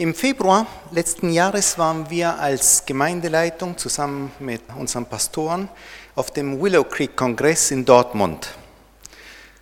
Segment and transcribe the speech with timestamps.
[0.00, 5.68] Im Februar letzten Jahres waren wir als Gemeindeleitung zusammen mit unseren Pastoren
[6.14, 8.48] auf dem Willow Creek Kongress in Dortmund.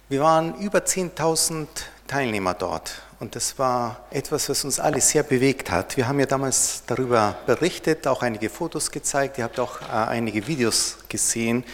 [0.08, 1.66] Wir waren über 10.000
[2.06, 5.96] Teilnehmer dort und das war etwas, was uns alle sehr bewegt hat.
[5.96, 10.46] Wir haben ja damals darüber berichtet, auch einige Fotos gezeigt, ihr habt auch äh, einige
[10.46, 11.64] Videos gesehen,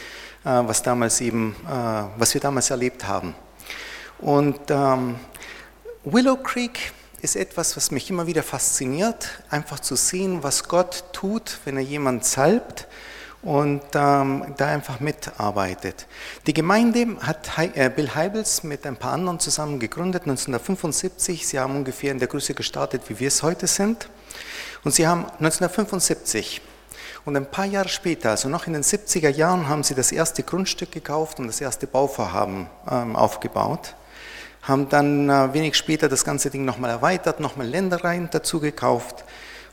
[0.42, 3.34] äh, was, damals eben, äh, was wir damals erlebt haben.
[4.20, 5.16] Und ähm,
[6.04, 11.58] Willow Creek ist etwas, was mich immer wieder fasziniert, einfach zu sehen, was Gott tut,
[11.64, 12.86] wenn er jemand salbt
[13.40, 16.06] und ähm, da einfach mitarbeitet.
[16.46, 21.48] Die Gemeinde hat He äh, Bill Heibels mit ein paar anderen zusammen gegründet, 1975.
[21.48, 24.06] Sie haben ungefähr in der Größe gestartet, wie wir es heute sind.
[24.84, 26.60] Und sie haben 1975
[27.24, 30.42] und ein paar Jahre später, also noch in den 70er Jahren, haben sie das erste
[30.42, 33.94] Grundstück gekauft und das erste Bauvorhaben ähm, aufgebaut
[34.64, 39.24] haben dann äh, wenig später das ganze Ding nochmal erweitert, nochmal Ländereien dazu gekauft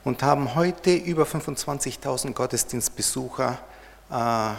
[0.03, 3.58] und haben heute über 25.000 Gottesdienstbesucher
[4.11, 4.50] äh,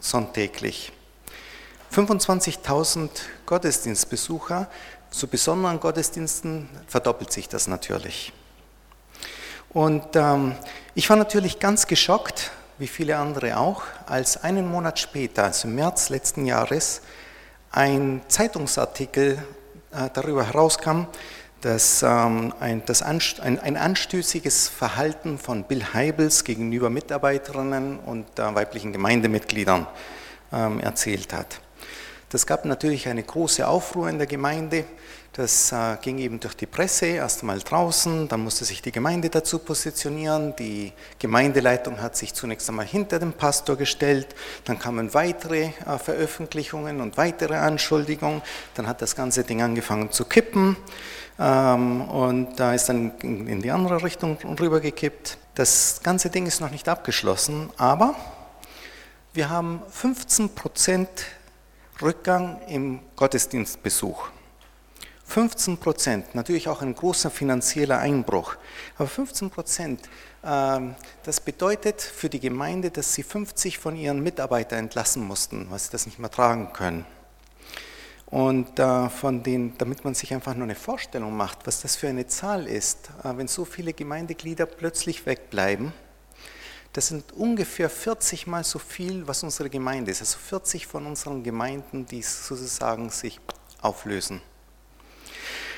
[0.00, 0.92] sonntäglich.
[1.92, 3.10] 25.000
[3.46, 4.68] Gottesdienstbesucher,
[5.10, 8.32] zu besonderen Gottesdiensten verdoppelt sich das natürlich.
[9.70, 10.56] Und ähm,
[10.94, 15.76] ich war natürlich ganz geschockt, wie viele andere auch, als einen Monat später, also im
[15.76, 17.02] März letzten Jahres,
[17.74, 19.32] ein Zeitungsartikel
[19.92, 21.06] äh, darüber herauskam,
[21.60, 29.88] dass ähm, ein, anstößiges Verhalten von Bill Heibels gegenüber Mitarbeiterinnen und äh, weiblichen Gemeindemitgliedern
[30.52, 31.60] ähm, erzählt hat.
[32.28, 34.84] Das gab natürlich eine große Aufruhr in der Gemeinde.
[35.36, 39.28] Das äh, ging eben durch die Presse, erst einmal draußen, dann musste sich die Gemeinde
[39.30, 40.54] dazu positionieren.
[40.56, 44.28] Die Gemeindeleitung hat sich zunächst einmal hinter dem Pastor gestellt,
[44.64, 48.42] dann kamen weitere äh, Veröffentlichungen und weitere Anschuldigungen.
[48.74, 50.76] Dann hat das ganze Ding angefangen zu kippen
[51.40, 55.36] ähm, und da ist dann in die andere Richtung rübergekippt.
[55.56, 58.14] Das ganze Ding ist noch nicht abgeschlossen, aber
[59.32, 61.08] wir haben 15 Prozent
[62.00, 64.28] Rückgang im Gottesdienstbesuch.
[65.26, 68.56] 15 Prozent, natürlich auch ein großer finanzieller Einbruch,
[68.96, 70.00] aber 15 Prozent,
[70.44, 75.78] ähm, das bedeutet für die Gemeinde, dass sie 50 von ihren Mitarbeitern entlassen mussten, weil
[75.78, 77.06] sie das nicht mehr tragen können.
[78.26, 82.08] Und äh, von den, damit man sich einfach nur eine Vorstellung macht, was das für
[82.08, 85.92] eine Zahl ist, äh, wenn so viele Gemeindeglieder plötzlich wegbleiben,
[86.92, 90.20] das sind ungefähr 40 mal so viel, was unsere Gemeinde ist.
[90.20, 93.40] Also 40 von unseren Gemeinden, die sozusagen sich
[93.80, 94.40] auflösen.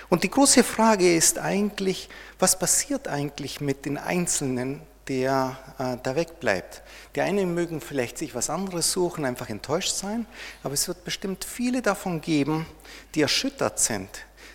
[0.08, 2.08] Und die große Frage ist eigentlich,
[2.38, 6.82] was passiert eigentlich mit den Einzelnen, der äh, da wegbleibt?
[7.16, 10.26] Die einen mögen vielleicht sich was anderes suchen, einfach enttäuscht sein,
[10.62, 12.66] aber es wird bestimmt viele davon geben,
[13.14, 14.08] die erschüttert sind,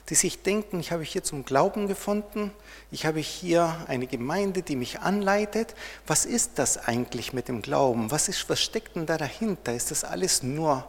[0.09, 2.51] die sich denken, ich habe hier zum Glauben gefunden,
[2.89, 5.75] ich habe hier eine Gemeinde, die mich anleitet.
[6.07, 8.09] Was ist das eigentlich mit dem Glauben?
[8.09, 9.73] Was, ist, was steckt denn da dahinter?
[9.73, 10.87] Ist das alles nur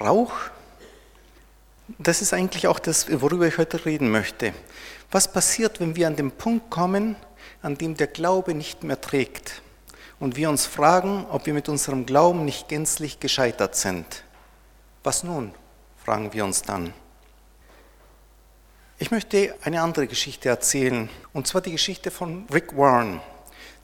[0.00, 0.32] Rauch?
[1.98, 4.52] Das ist eigentlich auch das, worüber ich heute reden möchte.
[5.10, 7.16] Was passiert, wenn wir an den Punkt kommen,
[7.62, 9.62] an dem der Glaube nicht mehr trägt
[10.18, 14.24] und wir uns fragen, ob wir mit unserem Glauben nicht gänzlich gescheitert sind?
[15.04, 15.54] Was nun?
[16.04, 16.92] fragen wir uns dann.
[18.98, 23.20] Ich möchte eine andere Geschichte erzählen, und zwar die Geschichte von Rick Warren,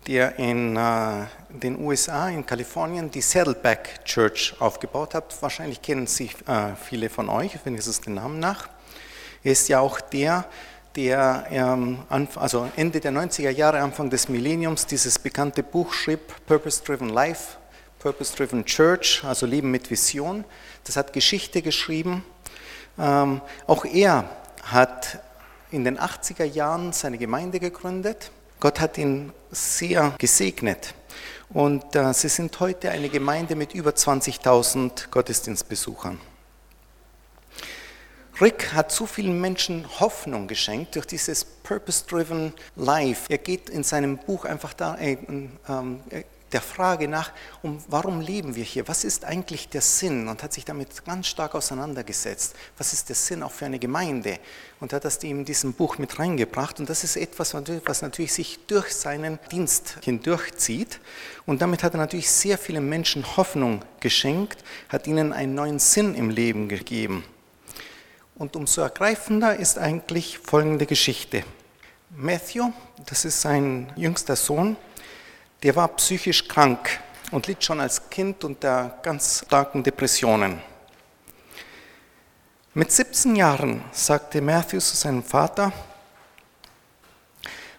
[0.06, 5.40] der in äh, den USA, in Kalifornien, die Saddleback Church aufgebaut hat.
[5.40, 8.68] Wahrscheinlich kennen Sie äh, viele von euch, wenn es den Namen nach.
[9.44, 10.44] Er ist ja auch der,
[10.96, 11.98] der ähm,
[12.36, 17.56] also Ende der 90er Jahre, Anfang des Millenniums dieses bekannte Buch schrieb, Purpose Driven Life,
[18.00, 20.44] Purpose Driven Church, also Leben mit Vision.
[20.84, 22.24] Das hat Geschichte geschrieben.
[22.98, 24.28] Ähm, auch er
[24.64, 25.20] hat
[25.70, 28.32] in den 80er Jahren seine Gemeinde gegründet
[28.62, 30.94] Gott hat ihn sehr gesegnet.
[31.48, 36.20] Und äh, sie sind heute eine Gemeinde mit über 20.000 Gottesdienstbesuchern.
[38.40, 43.26] Rick hat so vielen Menschen Hoffnung geschenkt durch dieses Purpose-Driven Life.
[43.28, 47.32] Er geht in seinem Buch einfach da, äh, äh, der Frage nach,
[47.62, 48.86] um warum leben wir hier?
[48.88, 50.28] Was ist eigentlich der Sinn?
[50.28, 52.54] Und hat sich damit ganz stark auseinandergesetzt.
[52.78, 54.38] Was ist der Sinn auch für eine Gemeinde?
[54.80, 56.80] Und hat das in diesem Buch mit reingebracht.
[56.80, 61.00] Und das ist etwas, was natürlich sich durch seinen Dienst hindurchzieht.
[61.46, 66.14] Und damit hat er natürlich sehr vielen Menschen Hoffnung geschenkt, hat ihnen einen neuen Sinn
[66.14, 67.24] im Leben gegeben.
[68.34, 71.44] Und umso ergreifender ist eigentlich folgende Geschichte.
[72.14, 72.72] Matthew,
[73.06, 74.76] das ist sein jüngster Sohn,
[75.62, 77.00] der war psychisch krank
[77.30, 80.60] und litt schon als Kind unter ganz starken Depressionen.
[82.74, 85.72] Mit 17 Jahren sagte Matthew zu seinem Vater,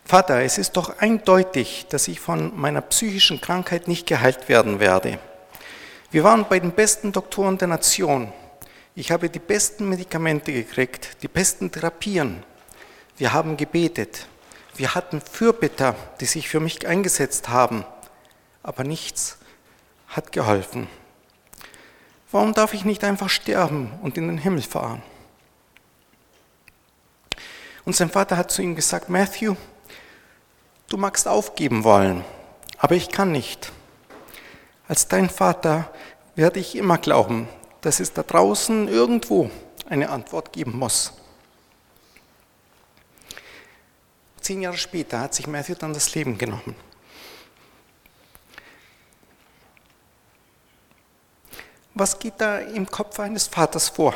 [0.06, 5.18] Vater, es ist doch eindeutig, dass ich von meiner psychischen Krankheit nicht geheilt werden werde.
[6.12, 8.32] Wir waren bei den besten Doktoren der Nation.
[8.96, 12.44] Ich habe die besten Medikamente gekriegt, die besten Therapien.
[13.18, 14.28] Wir haben gebetet.
[14.76, 17.86] Wir hatten Fürbitter, die sich für mich eingesetzt haben.
[18.64, 19.38] Aber nichts
[20.08, 20.88] hat geholfen.
[22.32, 25.04] Warum darf ich nicht einfach sterben und in den Himmel fahren?
[27.86, 29.56] Und sein Vater hat zu ihm gesagt, Matthew,
[30.88, 32.24] du magst aufgeben wollen,
[32.78, 33.72] aber ich kann nicht.
[34.88, 35.92] Als dein Vater
[36.36, 37.48] werde ich immer glauben,
[37.82, 39.52] dass es da draußen irgendwo
[39.90, 41.14] eine Antwort geben muss.
[44.44, 46.76] Zehn Jahre später hat sich Matthew dann das Leben genommen.
[51.94, 54.14] Was geht da im Kopf eines Vaters vor?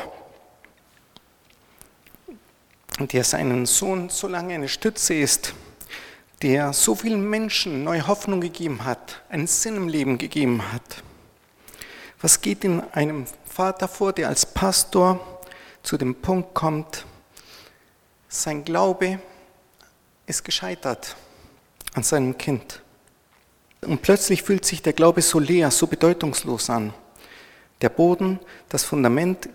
[2.98, 5.54] Der seinen Sohn so lange eine Stütze ist,
[6.42, 11.02] der so vielen Menschen neue Hoffnung gegeben hat, einen Sinn im Leben gegeben hat.
[12.20, 15.40] Was geht in einem Vater vor, der als Pastor
[15.82, 17.06] zu dem Punkt kommt,
[18.28, 19.20] sein Glaube
[20.28, 21.16] ist gescheitert
[21.94, 22.82] an seinem Kind.
[23.80, 26.92] Und plötzlich fühlt sich der Glaube so leer, so bedeutungslos an.
[27.80, 28.38] Der Boden,
[28.68, 29.48] das Fundament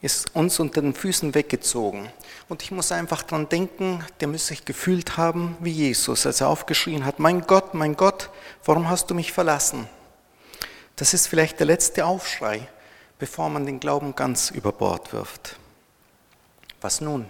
[0.00, 2.10] ist uns unter den Füßen weggezogen.
[2.48, 6.48] Und ich muss einfach dran denken, der muss sich gefühlt haben wie Jesus, als er
[6.48, 8.30] aufgeschrien hat, mein Gott, mein Gott,
[8.64, 9.88] warum hast du mich verlassen?
[10.96, 12.66] Das ist vielleicht der letzte Aufschrei,
[13.18, 15.56] bevor man den Glauben ganz über Bord wirft.
[16.80, 17.26] Was nun,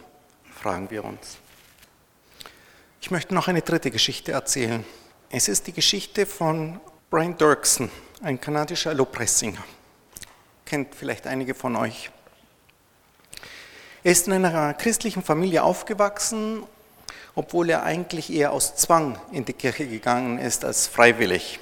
[0.55, 1.37] fragen wir uns.
[3.13, 4.87] Möchte noch eine dritte Geschichte erzählen.
[5.29, 6.81] Es ist die Geschichte von
[7.11, 7.91] Brian Dirksen,
[8.23, 9.63] ein kanadischer Lobpreissinger.
[10.65, 12.11] Kennt vielleicht einige von euch.
[14.03, 16.63] Er ist in einer christlichen Familie aufgewachsen,
[17.35, 21.61] obwohl er eigentlich eher aus Zwang in die Kirche gegangen ist als freiwillig.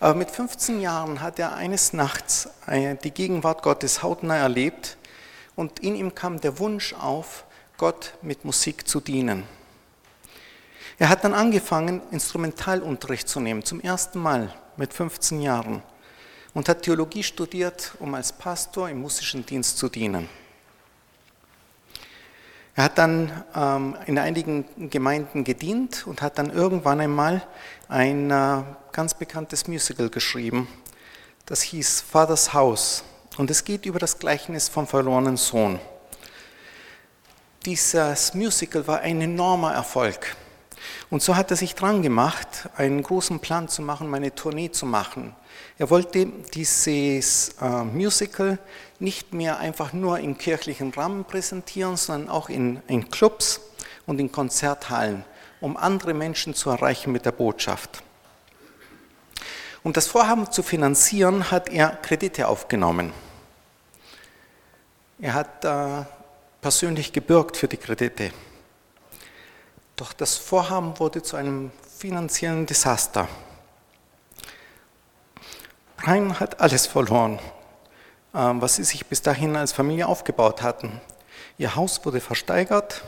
[0.00, 4.98] Aber mit 15 Jahren hat er eines Nachts äh, die Gegenwart Gottes hautnah erlebt
[5.56, 7.44] und in ihm kam der Wunsch auf,
[7.78, 9.44] Gott mit Musik zu dienen.
[11.00, 15.80] Er hat dann angefangen, Instrumentalunterricht zu nehmen, zum ersten Mal mit 15 Jahren
[16.54, 20.28] und hat Theologie studiert, um als Pastor im musischen Dienst zu dienen.
[22.74, 27.46] Er hat dann ähm, in einigen Gemeinden gedient und hat dann irgendwann einmal
[27.88, 30.66] ein äh, ganz bekanntes Musical geschrieben.
[31.46, 33.04] Das hieß Father's House
[33.36, 35.78] und es geht über das Gleichnis vom verlorenen Sohn.
[37.64, 40.36] Dieses Musical war ein enormer Erfolg.
[41.10, 44.86] Und so hat er sich dran gemacht, einen großen Plan zu machen, eine Tournee zu
[44.86, 45.34] machen.
[45.78, 48.58] Er wollte dieses äh, Musical
[48.98, 53.60] nicht mehr einfach nur im kirchlichen Rahmen präsentieren, sondern auch in, in Clubs
[54.06, 55.24] und in Konzerthallen,
[55.60, 58.02] um andere Menschen zu erreichen mit der Botschaft.
[59.82, 63.12] Um das Vorhaben zu finanzieren, hat er Kredite aufgenommen.
[65.20, 66.04] Er hat äh,
[66.60, 68.32] persönlich gebürgt für die Kredite.
[69.98, 73.26] Doch das Vorhaben wurde zu einem finanziellen Desaster.
[75.96, 77.40] Brian hat alles verloren,
[78.32, 81.00] ähm, was sie sich bis dahin als Familie aufgebaut hatten.
[81.58, 83.02] Ihr Haus wurde versteigert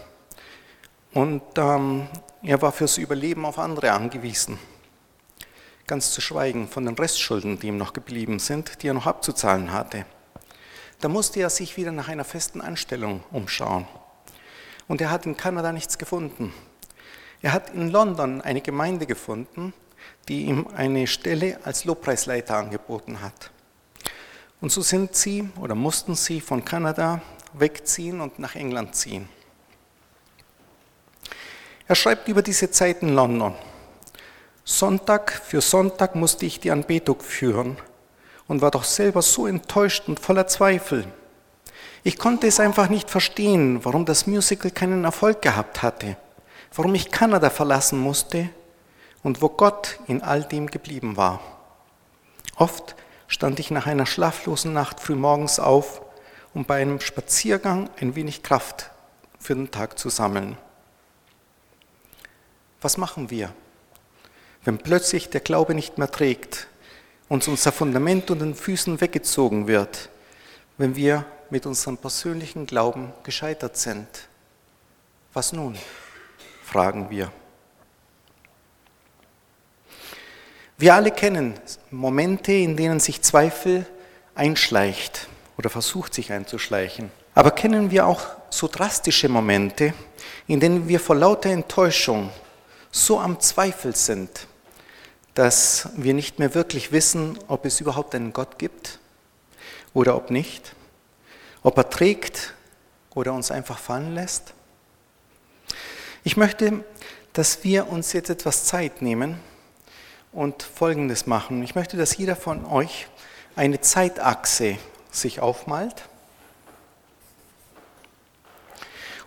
[1.15, 2.09] und ähm,
[2.43, 4.59] er war fürs Überleben auf andere angewiesen.
[5.87, 9.73] Ganz zu schweigen von den Restschulden, die ihm noch geblieben sind, die er noch abzuzahlen
[9.73, 10.07] hatte.
[10.99, 13.87] Da musste er sich wieder nach einer festen Anstellung umschauen.
[14.89, 16.53] Und er hat in Kanada nichts gefunden.
[17.43, 19.73] Er hat in London eine Gemeinde gefunden,
[20.29, 23.51] die ihm eine Stelle als Lobpreisleiter angeboten hat.
[24.61, 27.23] Und so sind sie oder mussten sie von Kanada
[27.55, 29.29] wegziehen und nach England ziehen.
[31.89, 33.55] Er schreibt über diese Zeit in London.
[34.65, 37.79] Sonntag für Sonntag musste ich die Anbetung führen
[38.47, 41.07] und war doch selber so enttäuscht und voller Zweifel.
[42.05, 46.17] Ich konnte es einfach nicht verstehen, warum das Musical keinen Erfolg gehabt hatte,
[46.75, 48.51] warum ich Kanada verlassen musste
[49.23, 51.41] und wo Gott in all dem geblieben war.
[52.57, 52.95] Oft
[53.29, 56.03] stand ich nach einer schlaflosen Nacht frühmorgens auf,
[56.53, 58.91] um bei einem Spaziergang ein wenig Kraft
[59.39, 60.57] für den Tag zu sammeln.
[62.81, 63.53] Was machen wir,
[64.65, 66.67] wenn plötzlich der Glaube nicht mehr trägt,
[67.29, 70.11] uns unser Fundament unter den Füßen weggezogen wird,
[70.79, 74.09] wenn wir mit unserem persönlichen Glauben gescheitert sind?
[75.33, 75.77] Was nun?
[76.71, 77.33] Fragen wir.
[80.79, 81.55] Wir alle kennen
[81.91, 83.85] Momente, in denen sich Zweifel
[84.37, 85.27] einschleicht
[85.59, 87.11] oder versucht sich einzuschleichen.
[87.35, 89.95] Aber kennen wir auch so drastische Momente,
[90.47, 92.31] in denen wir vor lauter Enttäuschung
[92.93, 94.47] so am Zweifel sind,
[95.35, 99.01] dass wir nicht mehr wirklich wissen, ob es überhaupt einen Gott gibt
[99.93, 100.77] oder ob nicht,
[101.65, 102.55] ob er trägt
[103.13, 104.55] oder uns einfach fallen lässt?
[106.23, 106.85] Ich möchte,
[107.33, 109.41] dass wir uns jetzt etwas Zeit nehmen
[110.33, 111.63] und Folgendes machen.
[111.63, 113.07] Ich möchte, dass jeder von euch
[113.57, 114.77] eine Zeitachse
[115.11, 116.05] sich aufmalt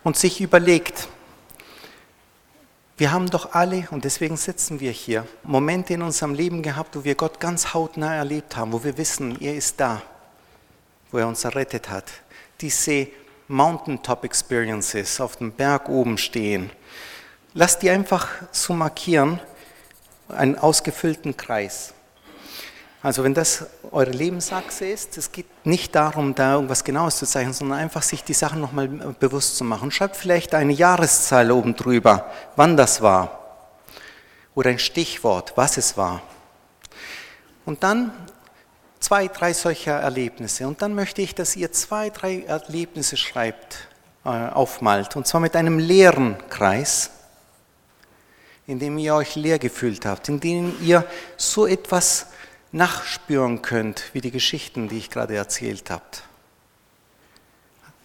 [0.04, 1.08] und sich überlegt,
[2.98, 7.04] wir haben doch alle, und deswegen sitzen wir hier, Momente in unserem Leben gehabt, wo
[7.04, 10.04] wir Gott ganz hautnah erlebt haben, wo wir wissen, er ist da,
[11.12, 12.12] wo er uns errettet hat.
[12.62, 13.08] Diese
[13.48, 16.72] Mountaintop Experiences auf dem Berg oben stehen.
[17.54, 19.40] Lasst die einfach so markieren,
[20.30, 21.94] einen ausgefüllten Kreis.
[23.04, 27.54] Also wenn das eure Lebensachse ist, es geht nicht darum, da irgendwas Genaues zu zeichnen,
[27.54, 29.92] sondern einfach sich die Sachen nochmal bewusst zu machen.
[29.92, 33.40] Schreibt vielleicht eine Jahreszahl oben drüber, wann das war.
[34.56, 36.22] Oder ein Stichwort, was es war.
[37.66, 38.12] Und dann
[39.14, 40.68] zwei, drei solcher Erlebnisse.
[40.68, 43.88] Und dann möchte ich, dass ihr zwei, drei Erlebnisse schreibt,
[44.26, 45.16] äh, aufmalt.
[45.16, 47.12] Und zwar mit einem leeren Kreis,
[48.66, 51.06] in dem ihr euch leer gefühlt habt, in dem ihr
[51.38, 52.26] so etwas
[52.72, 56.02] nachspüren könnt, wie die Geschichten, die ich gerade erzählt habe.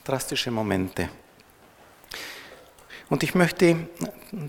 [0.05, 1.09] Drastische Momente.
[3.09, 3.79] Und ich möchte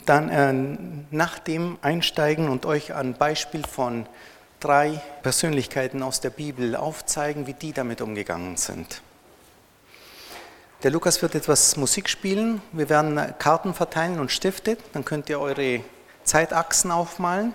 [0.06, 0.78] dann äh,
[1.16, 4.08] nach dem einsteigen und euch ein Beispiel von
[4.60, 9.02] drei Persönlichkeiten aus der Bibel aufzeigen, wie die damit umgegangen sind.
[10.84, 12.62] Der Lukas wird etwas Musik spielen.
[12.72, 14.78] Wir werden Karten verteilen und Stifte.
[14.94, 15.82] Dann könnt ihr eure
[16.24, 17.54] Zeitachsen aufmalen.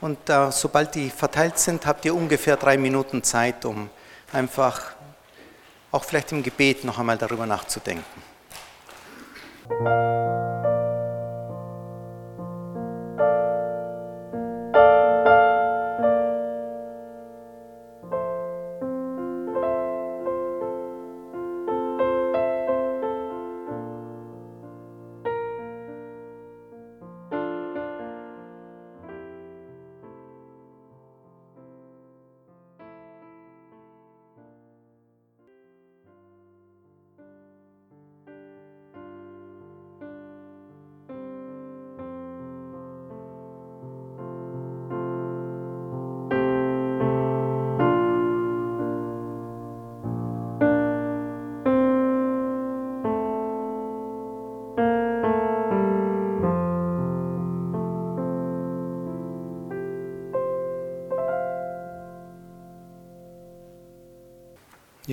[0.00, 3.88] Und äh, sobald die verteilt sind, habt ihr ungefähr drei Minuten Zeit, um
[4.32, 4.92] einfach
[5.92, 8.04] auch vielleicht im Gebet noch einmal darüber nachzudenken.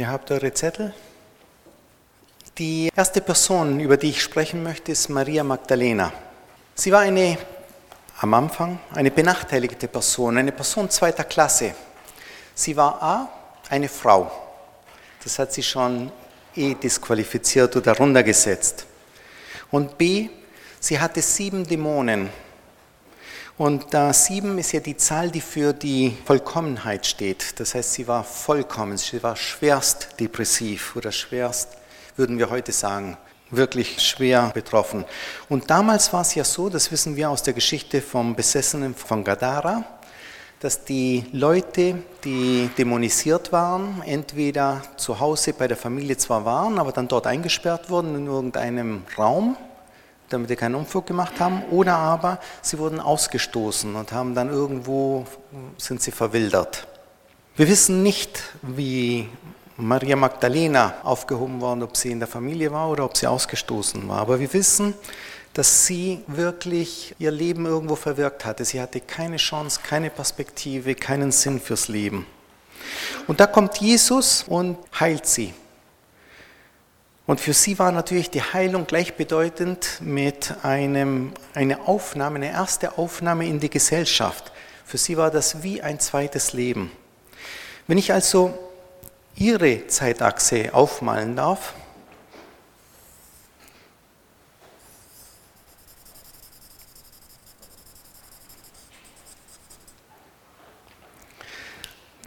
[0.03, 0.93] Ihr habt eure Zettel.
[2.57, 6.11] Die erste Person, über die ich sprechen möchte, ist Maria Magdalena.
[6.75, 7.37] Sie war eine,
[8.19, 11.73] am Anfang, eine benachteiligte Person, eine Person zweiter Klasse.
[12.53, 13.29] Sie war A,
[13.69, 14.29] eine Frau.
[15.23, 16.11] Das hat sie schon
[16.53, 18.85] eh disqualifiziert oder runtergesetzt.
[19.71, 20.27] Und B,
[20.81, 22.29] sie hatte sieben Dämonen.
[23.57, 27.59] Und äh, sieben ist ja die Zahl, die für die Vollkommenheit steht.
[27.59, 31.69] Das heißt, sie war vollkommen, sie war schwerst depressiv oder schwerst,
[32.17, 33.15] würden wir heute sagen,
[33.51, 35.05] wirklich schwer betroffen.
[35.49, 39.23] Und damals war es ja so, das wissen wir aus der Geschichte vom Besessenen von
[39.23, 39.83] Gadara,
[40.59, 46.91] dass die Leute, die dämonisiert waren, entweder zu Hause bei der Familie zwar waren, aber
[46.91, 49.55] dann dort eingesperrt wurden in irgendeinem Raum
[50.33, 55.25] damit sie keinen Unfug gemacht haben, oder aber sie wurden ausgestoßen und haben dann irgendwo,
[55.77, 56.87] sind sie verwildert.
[57.55, 59.29] Wir wissen nicht, wie
[59.77, 64.19] Maria Magdalena aufgehoben war, ob sie in der Familie war oder ob sie ausgestoßen war.
[64.19, 64.93] Aber wir wissen,
[65.53, 68.65] dass sie wirklich ihr Leben irgendwo verwirkt hatte.
[68.65, 72.25] Sie hatte keine Chance, keine Perspektive, keinen Sinn fürs Leben.
[73.27, 75.53] Und da kommt Jesus und heilt sie.
[77.25, 83.47] Und für sie war natürlich die Heilung gleichbedeutend mit einem, einer Aufnahme, eine erste Aufnahme
[83.47, 84.51] in die Gesellschaft.
[84.85, 86.91] Für sie war das wie ein zweites Leben.
[87.87, 88.57] Wenn ich also
[89.35, 91.73] ihre Zeitachse aufmalen darf,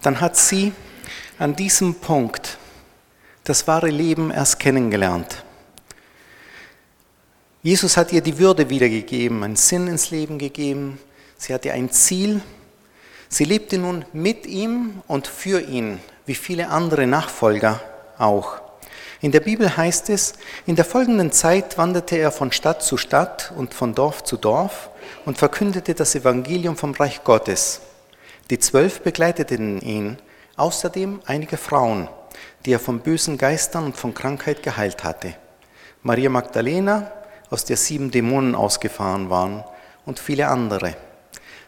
[0.02, 0.72] dann hat sie
[1.38, 2.58] an diesem Punkt
[3.48, 5.44] das wahre Leben erst kennengelernt.
[7.62, 10.98] Jesus hat ihr die Würde wiedergegeben, einen Sinn ins Leben gegeben.
[11.38, 12.40] Sie hatte ein Ziel.
[13.28, 17.80] Sie lebte nun mit ihm und für ihn, wie viele andere Nachfolger
[18.18, 18.60] auch.
[19.20, 20.34] In der Bibel heißt es,
[20.66, 24.90] in der folgenden Zeit wanderte er von Stadt zu Stadt und von Dorf zu Dorf
[25.24, 27.80] und verkündete das Evangelium vom Reich Gottes.
[28.50, 30.18] Die Zwölf begleiteten ihn,
[30.56, 32.08] außerdem einige Frauen,
[32.66, 35.34] die er von bösen Geistern und von Krankheit geheilt hatte.
[36.02, 37.12] Maria Magdalena,
[37.48, 39.64] aus der sieben Dämonen ausgefahren waren,
[40.04, 40.96] und viele andere.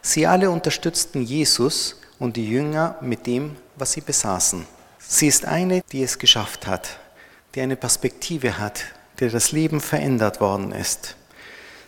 [0.01, 4.65] Sie alle unterstützten Jesus und die Jünger mit dem, was sie besaßen.
[4.97, 6.99] Sie ist eine, die es geschafft hat,
[7.55, 8.83] die eine Perspektive hat,
[9.19, 11.15] der das Leben verändert worden ist.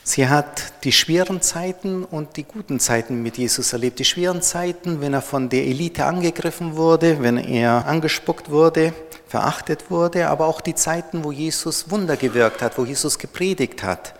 [0.03, 3.99] Sie hat die schweren Zeiten und die guten Zeiten mit Jesus erlebt.
[3.99, 8.93] Die schweren Zeiten, wenn er von der Elite angegriffen wurde, wenn er angespuckt wurde,
[9.27, 14.15] verachtet wurde, aber auch die Zeiten, wo Jesus Wunder gewirkt hat, wo Jesus gepredigt hat,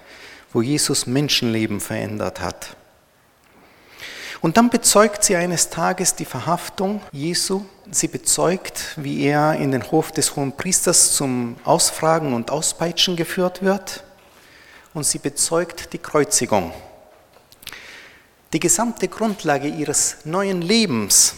[0.53, 2.75] wo Jesus Menschenleben verändert hat.
[4.39, 7.63] Und dann bezeugt sie eines Tages die Verhaftung Jesu.
[7.91, 13.63] Sie bezeugt, wie er in den Hof des hohen Priesters zum Ausfragen und Auspeitschen geführt
[13.63, 14.03] wird.
[14.93, 16.73] Und sie bezeugt die Kreuzigung.
[18.53, 21.35] Die gesamte Grundlage ihres neuen Lebens,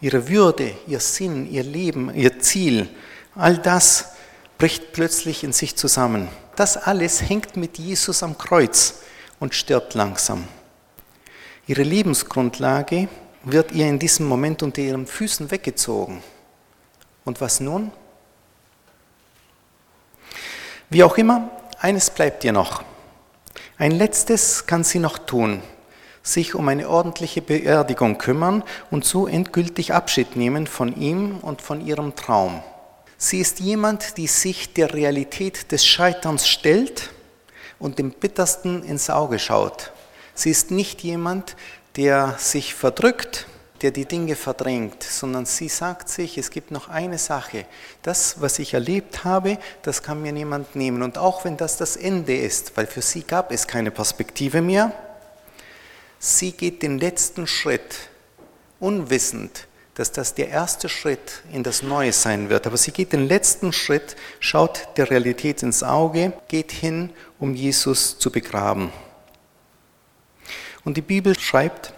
[0.00, 2.88] ihre Würde, ihr Sinn, ihr Leben, ihr Ziel,
[3.34, 4.12] all das
[4.58, 6.28] bricht plötzlich in sich zusammen.
[6.54, 9.00] Das alles hängt mit Jesus am Kreuz
[9.40, 10.46] und stirbt langsam.
[11.66, 13.08] Ihre Lebensgrundlage
[13.42, 16.22] wird ihr in diesem Moment unter ihren Füßen weggezogen.
[17.24, 17.90] Und was nun?
[20.90, 22.84] Wie auch immer, eines bleibt ihr noch.
[23.78, 25.62] Ein letztes kann sie noch tun,
[26.22, 31.84] sich um eine ordentliche Beerdigung kümmern und so endgültig Abschied nehmen von ihm und von
[31.84, 32.62] ihrem Traum.
[33.18, 37.10] Sie ist jemand, die sich der Realität des Scheiterns stellt
[37.78, 39.92] und dem Bittersten ins Auge schaut
[40.34, 41.56] Sie ist nicht jemand,
[41.96, 43.46] der sich verdrückt,
[43.82, 47.66] der die Dinge verdrängt, sondern sie sagt sich, es gibt noch eine Sache.
[48.02, 51.02] Das, was ich erlebt habe, das kann mir niemand nehmen.
[51.02, 54.92] Und auch wenn das das Ende ist, weil für sie gab es keine Perspektive mehr,
[56.20, 57.96] sie geht den letzten Schritt,
[58.78, 62.66] unwissend, dass das der erste Schritt in das Neue sein wird.
[62.66, 68.18] Aber sie geht den letzten Schritt, schaut der Realität ins Auge, geht hin, um Jesus
[68.18, 68.92] zu begraben.
[70.84, 71.92] Und die Bibel schreibt,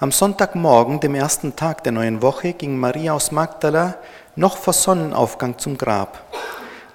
[0.00, 3.98] am Sonntagmorgen, dem ersten Tag der neuen Woche, ging Maria aus Magdala
[4.34, 6.24] noch vor Sonnenaufgang zum Grab.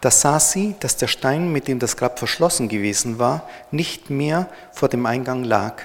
[0.02, 4.48] Da sah sie, dass der Stein, mit dem das Grab verschlossen gewesen war, nicht mehr
[4.72, 5.84] vor dem Eingang lag.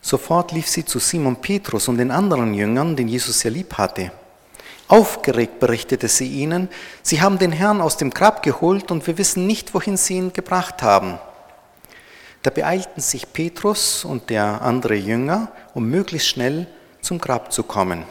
[0.00, 4.10] Sofort lief sie zu Simon Petrus und den anderen Jüngern, den Jesus sehr lieb hatte.
[4.88, 6.70] Aufgeregt berichtete sie ihnen,
[7.02, 10.32] sie haben den Herrn aus dem Grab geholt und wir wissen nicht, wohin sie ihn
[10.32, 11.18] gebracht haben.
[12.48, 16.66] Da beeilten sich Petrus und der andere Jünger, um möglichst schnell
[17.02, 18.04] zum Grab zu kommen.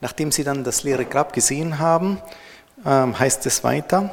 [0.00, 2.20] Nachdem sie dann das leere Grab gesehen haben,
[2.84, 4.10] ähm, heißt es weiter,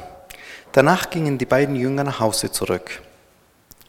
[0.70, 3.02] danach gingen die beiden Jünger nach Hause zurück.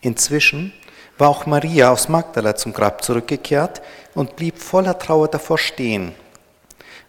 [0.01, 0.73] Inzwischen
[1.19, 3.83] war auch Maria aus Magdala zum Grab zurückgekehrt
[4.15, 6.15] und blieb voller Trauer davor stehen.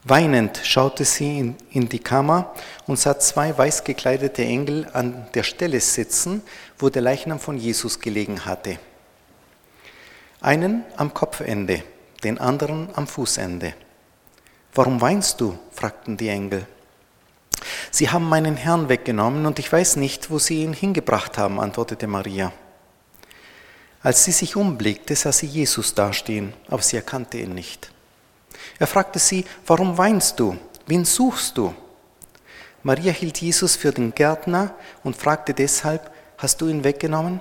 [0.04, 2.54] Weinend schaute sie in, die Kammer
[2.86, 6.42] und sah zwei weiß gekleidete Engel an der Stelle sitzen,
[6.82, 8.78] wo der Leichnam von Jesus gelegen hatte.
[10.40, 11.82] Einen am Kopfende,
[12.24, 13.74] den anderen am Fußende.
[14.74, 15.58] Warum weinst du?
[15.72, 16.66] fragten die Engel.
[17.90, 22.06] Sie haben meinen Herrn weggenommen und ich weiß nicht, wo sie ihn hingebracht haben, antwortete
[22.06, 22.52] Maria.
[24.02, 27.90] Als sie sich umblickte, sah sie Jesus dastehen, aber sie erkannte ihn nicht.
[28.78, 30.56] Er fragte sie, warum weinst du?
[30.86, 31.74] Wen suchst du?
[32.82, 37.40] Maria hielt Jesus für den Gärtner und fragte deshalb, hast du ihn weggenommen?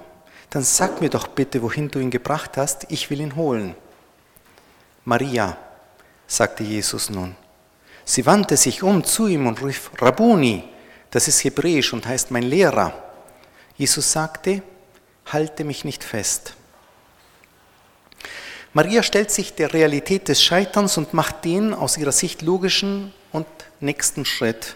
[0.49, 3.75] Dann sag mir doch bitte, wohin du ihn gebracht hast, ich will ihn holen.
[5.05, 5.57] Maria,
[6.27, 7.35] sagte Jesus nun.
[8.05, 10.63] Sie wandte sich um zu ihm und rief, Rabuni,
[11.11, 12.93] das ist hebräisch und heißt mein Lehrer.
[13.77, 14.61] Jesus sagte,
[15.27, 16.53] halte mich nicht fest.
[18.73, 23.47] Maria stellt sich der Realität des Scheiterns und macht den aus ihrer Sicht logischen und
[23.79, 24.75] nächsten Schritt.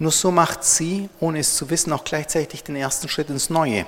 [0.00, 3.86] Nur so macht sie, ohne es zu wissen, auch gleichzeitig den ersten Schritt ins Neue.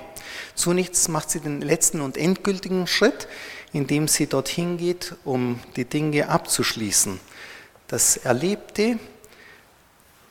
[0.53, 3.27] Zunächst macht sie den letzten und endgültigen Schritt,
[3.73, 7.19] indem sie dorthin geht, um die Dinge abzuschließen.
[7.87, 8.99] Das Erlebte,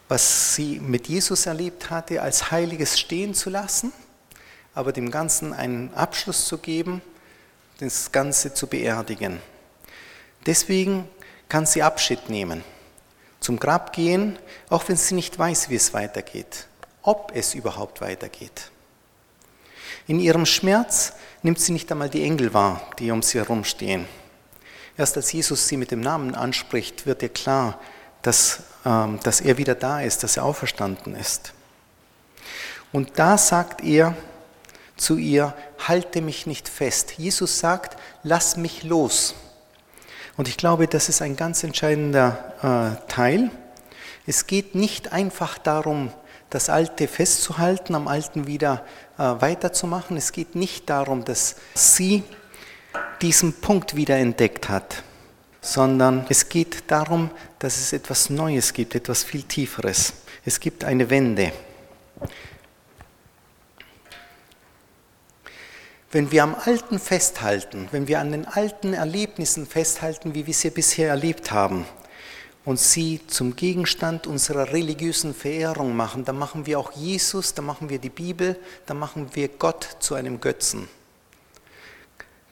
[0.09, 3.93] was sie mit Jesus erlebt hatte, als Heiliges stehen zu lassen,
[4.75, 7.03] aber dem Ganzen einen Abschluss zu geben
[7.81, 9.41] das Ganze zu beerdigen.
[10.47, 11.09] Deswegen
[11.49, 12.63] kann sie Abschied nehmen,
[13.43, 14.39] zum Grab gehen,
[14.71, 16.67] auch wenn sie nicht weiß, wie es weitergeht,
[17.03, 18.71] ob es überhaupt weitergeht.
[20.07, 24.07] In ihrem Schmerz nimmt sie nicht einmal die Engel wahr, die um sie herumstehen.
[24.97, 27.81] Erst als Jesus sie mit dem Namen anspricht, wird ihr klar,
[28.23, 31.53] dass, ähm, dass er wieder da ist, dass er auferstanden ist.
[32.93, 34.15] Und da sagt er
[34.97, 35.55] zu ihr,
[35.89, 37.15] halte mich nicht fest.
[37.17, 39.35] Jesus sagt, lass mich los.
[40.37, 43.51] Und ich glaube, das ist ein ganz entscheidender äh, Teil.
[44.27, 46.13] Es geht nicht einfach darum,
[46.49, 48.85] das Alte festzuhalten, am Alten wieder
[49.19, 50.17] äh, weiterzumachen.
[50.17, 52.23] Es geht nicht darum, dass sie
[53.21, 55.03] diesen Punkt wieder entdeckt hat,
[55.61, 60.13] sondern es geht darum, dass es etwas Neues gibt, etwas viel Tieferes.
[60.45, 61.53] Es gibt eine Wende.
[66.13, 70.71] Wenn wir am Alten festhalten, wenn wir an den alten Erlebnissen festhalten, wie wir sie
[70.71, 71.87] bisher erlebt haben,
[72.65, 77.89] und sie zum Gegenstand unserer religiösen Verehrung machen, dann machen wir auch Jesus, dann machen
[77.89, 80.89] wir die Bibel, dann machen wir Gott zu einem Götzen.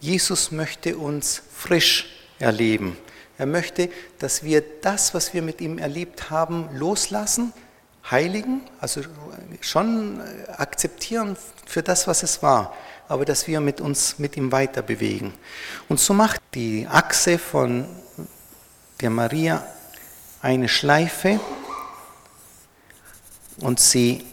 [0.00, 2.96] Jesus möchte uns frisch erleben.
[3.38, 7.52] Er möchte, dass wir das, was wir mit ihm erlebt haben, loslassen,
[8.10, 9.02] heiligen, also
[9.60, 10.20] schon
[10.56, 12.74] akzeptieren für das, was es war,
[13.10, 15.34] aber dass wir mit uns mit ihm weiter bewegen.
[15.88, 17.86] Und so macht die Achse von
[19.00, 19.66] der Maria
[20.40, 21.38] eine Schleife
[23.58, 24.24] und sie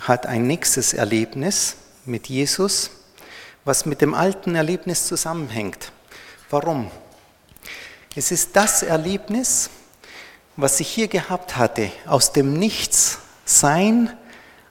[0.00, 2.90] hat ein nächstes Erlebnis mit Jesus
[3.68, 5.92] was mit dem alten Erlebnis zusammenhängt.
[6.48, 6.90] Warum?
[8.16, 9.68] Es ist das Erlebnis,
[10.56, 14.16] was ich hier gehabt hatte, aus dem Nichts sein,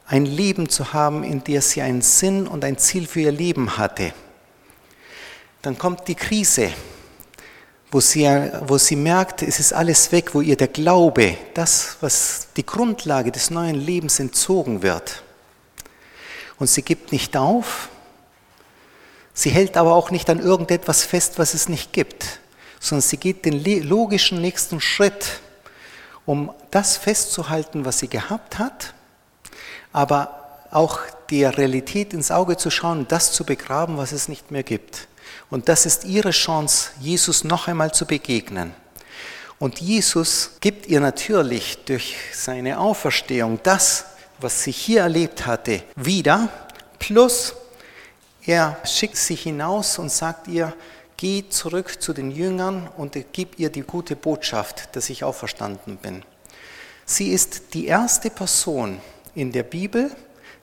[0.08, 3.78] ein Leben zu haben, in der sie einen Sinn und ein Ziel für ihr Leben
[3.78, 4.14] hatte.
[5.62, 6.72] Dann kommt die Krise,
[7.92, 8.26] wo sie,
[8.66, 13.32] wo sie merkt, es ist alles weg, wo ihr der Glaube, das, was die Grundlage
[13.32, 15.24] des neuen Lebens entzogen wird.
[16.58, 17.90] Und sie gibt nicht auf,
[19.38, 22.40] Sie hält aber auch nicht an irgendetwas fest, was es nicht gibt,
[22.80, 25.42] sondern sie geht den logischen nächsten Schritt,
[26.26, 28.96] um das festzuhalten, was sie gehabt hat,
[29.98, 31.00] aber auch
[31.32, 35.08] der Realität ins Auge zu schauen, das zu begraben, was es nicht mehr gibt.
[35.50, 38.76] Und das ist ihre Chance, Jesus noch einmal zu begegnen.
[39.58, 44.06] Und Jesus gibt ihr natürlich durch seine Auferstehung das,
[44.40, 46.50] was sie hier erlebt hatte, wieder,
[47.00, 47.56] plus
[48.46, 50.76] er schickt sie hinaus und sagt ihr,
[51.18, 56.22] geh zurück zu den Jüngern und gib ihr die gute Botschaft, dass ich auferstanden bin.
[57.04, 59.00] Sie ist die erste Person
[59.38, 60.10] in der Bibel,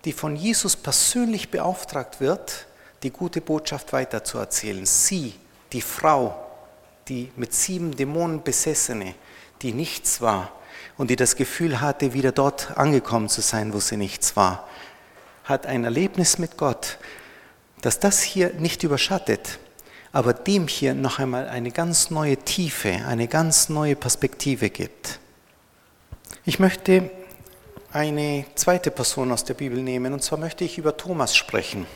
[0.04, 2.66] die von Jesus persönlich beauftragt wird,
[3.04, 4.84] die gute Botschaft weiterzuerzählen.
[4.84, 5.34] Sie,
[5.72, 6.34] die Frau,
[7.06, 9.14] die mit sieben Dämonen besessene,
[9.62, 10.50] die nichts war
[10.96, 14.68] und die das Gefühl hatte, wieder dort angekommen zu sein, wo sie nichts war,
[15.44, 16.98] hat ein Erlebnis mit Gott,
[17.80, 19.60] dass das hier nicht überschattet,
[20.10, 25.20] aber dem hier noch einmal eine ganz neue Tiefe, eine ganz neue Perspektive gibt.
[26.44, 27.10] Ich möchte
[27.94, 31.86] eine zweite Person aus der Bibel nehmen, und zwar möchte ich über Thomas sprechen.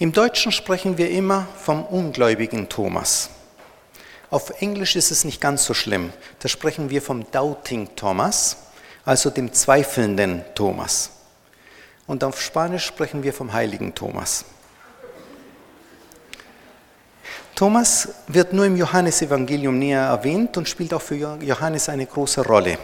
[0.00, 3.30] Im Deutschen sprechen wir immer vom ungläubigen Thomas.
[4.30, 6.12] Auf Englisch ist es nicht ganz so schlimm.
[6.40, 8.56] Da sprechen wir vom Doubting Thomas,
[9.04, 11.10] also dem zweifelnden Thomas.
[12.08, 14.44] Und auf Spanisch sprechen wir vom heiligen Thomas.
[17.54, 22.76] Thomas wird nur im Johannesevangelium näher erwähnt und spielt auch für Johannes eine große Rolle.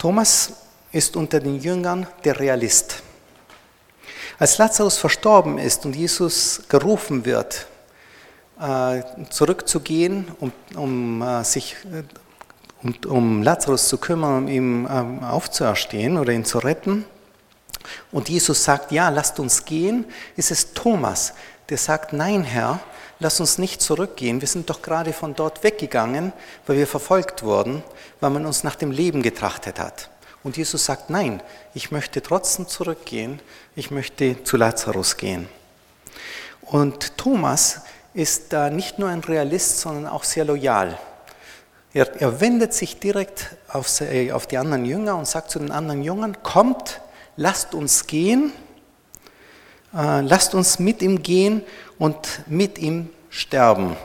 [0.00, 0.54] Thomas
[0.92, 3.02] ist unter den Jüngern der Realist.
[4.38, 7.66] Als Lazarus verstorben ist und Jesus gerufen wird,
[8.58, 11.76] äh, zurückzugehen, um, um äh, sich
[12.82, 17.04] um, um Lazarus zu kümmern, um ihm aufzuerstehen oder ihn zu retten,
[18.10, 21.34] und Jesus sagt, ja, lasst uns gehen, ist es Thomas,
[21.68, 22.80] der sagt, nein, Herr,
[23.20, 24.40] lass uns nicht zurückgehen.
[24.40, 26.32] Wir sind doch gerade von dort weggegangen,
[26.66, 27.84] weil wir verfolgt wurden,
[28.18, 30.10] weil man uns nach dem Leben getrachtet hat.
[30.42, 31.42] Und Jesus sagt, nein,
[31.74, 33.40] ich möchte trotzdem zurückgehen,
[33.76, 35.48] ich möchte zu Lazarus gehen.
[36.62, 37.82] Und Thomas
[38.14, 40.98] ist da nicht nur ein Realist, sondern auch sehr loyal.
[41.92, 43.86] Er, er wendet sich direkt auf,
[44.32, 47.00] auf die anderen Jünger und sagt zu den anderen Jüngern, kommt,
[47.36, 48.52] lasst uns gehen,
[49.92, 51.62] äh, lasst uns mit ihm gehen
[52.00, 53.96] und mit ihm sterben.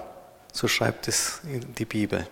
[0.53, 1.41] So schreibt es
[1.79, 2.27] die Bibel.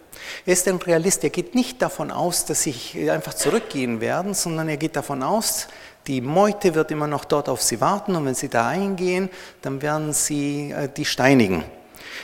[0.46, 1.24] Er ist ein Realist.
[1.24, 5.68] Er geht nicht davon aus, dass sie einfach zurückgehen werden, sondern er geht davon aus,
[6.06, 9.30] die Meute wird immer noch dort auf sie warten und wenn sie da eingehen,
[9.62, 11.64] dann werden sie äh, die steinigen.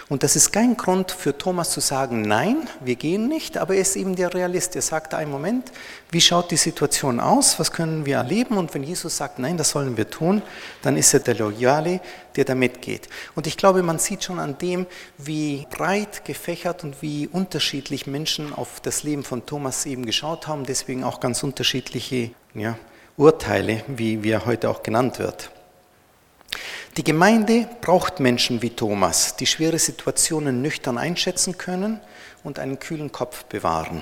[0.07, 3.81] Und das ist kein Grund für Thomas zu sagen, nein, wir gehen nicht, aber er
[3.81, 4.75] ist eben der Realist.
[4.75, 5.71] Er sagt, einen Moment,
[6.11, 8.57] wie schaut die Situation aus, was können wir erleben?
[8.57, 10.41] Und wenn Jesus sagt, nein, das sollen wir tun,
[10.81, 12.01] dann ist er der Loyale,
[12.35, 13.09] der da mitgeht.
[13.35, 14.85] Und ich glaube, man sieht schon an dem,
[15.17, 20.65] wie breit gefächert und wie unterschiedlich Menschen auf das Leben von Thomas eben geschaut haben,
[20.65, 22.77] deswegen auch ganz unterschiedliche ja,
[23.17, 25.51] Urteile, wie, wie er heute auch genannt wird.
[26.97, 31.99] Die Gemeinde braucht Menschen wie Thomas, die schwere Situationen nüchtern einschätzen können
[32.43, 34.01] und einen kühlen Kopf bewahren.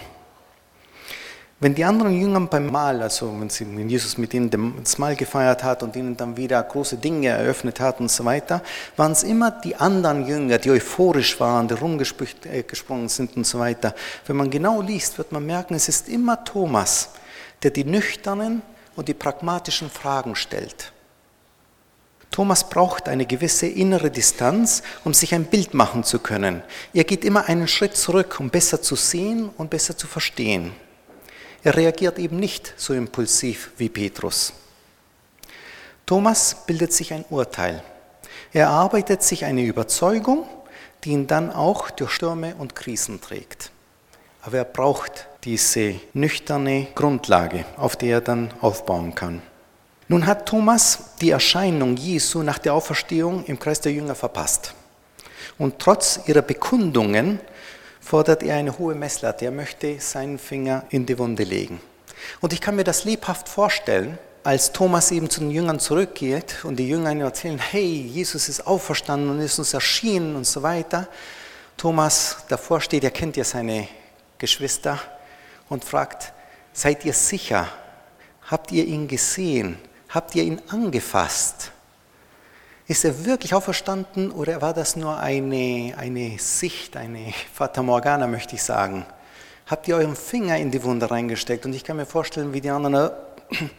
[1.59, 5.81] Wenn die anderen Jünger beim Mahl, also wenn, Jesus mit ihnen das Mahl gefeiert hat
[5.81, 8.61] und ihnen dann wieder große Dinge eröffnet hat und so weiter,
[8.95, 13.57] waren es immer die anderen Jünger, die euphorisch waren, die rumgesprungen äh, sind und so
[13.57, 13.95] weiter.
[14.27, 17.09] Wenn man genau liest, wird man merken, es ist immer Thomas,
[17.63, 18.61] der die nüchternen
[18.95, 20.93] und die pragmatischen Fragen stellt.
[22.31, 26.61] Thomas braucht eine gewisse innere Distanz, um sich ein Bild machen zu können.
[26.93, 30.73] Er geht immer einen Schritt zurück, um besser zu sehen und besser zu verstehen.
[31.63, 34.53] Er reagiert eben nicht so impulsiv wie Petrus.
[36.05, 37.83] Thomas bildet sich ein Urteil.
[38.53, 40.47] Er erarbeitet sich eine Überzeugung,
[41.03, 43.71] die ihn dann auch durch Stürme und Krisen trägt.
[44.41, 49.41] Aber er braucht diese nüchterne Grundlage, auf der er dann aufbauen kann.
[50.09, 54.73] Nun hat Thomas die Erscheinung Jesu nach der Auferstehung im Kreis der Jünger verpasst.
[55.57, 57.39] Und trotz ihrer Bekundungen
[57.99, 59.45] fordert er eine hohe Messlatte.
[59.45, 61.81] Er möchte seinen Finger in die Wunde legen.
[62.39, 66.77] Und ich kann mir das lebhaft vorstellen, als Thomas eben zu den Jüngern zurückgeht und
[66.77, 71.09] die Jünger ihm erzählen, hey, Jesus ist auferstanden und ist uns erschienen und so weiter.
[71.75, 73.89] Thomas davor steht, er kennt ja seine
[74.37, 75.01] Geschwister
[75.67, 76.31] und fragt,
[76.71, 77.67] seid ihr sicher?
[78.49, 79.77] Habt ihr ihn gesehen?
[80.09, 81.71] Habt ihr ihn angefasst?
[82.87, 88.55] Ist er wirklich auferstanden oder war das nur eine, eine Sicht, eine Fata Morgana, möchte
[88.55, 89.05] ich sagen?
[89.65, 91.65] Habt ihr euren Finger in die Wunde reingesteckt?
[91.65, 93.11] Und ich kann mir vorstellen, wie die anderen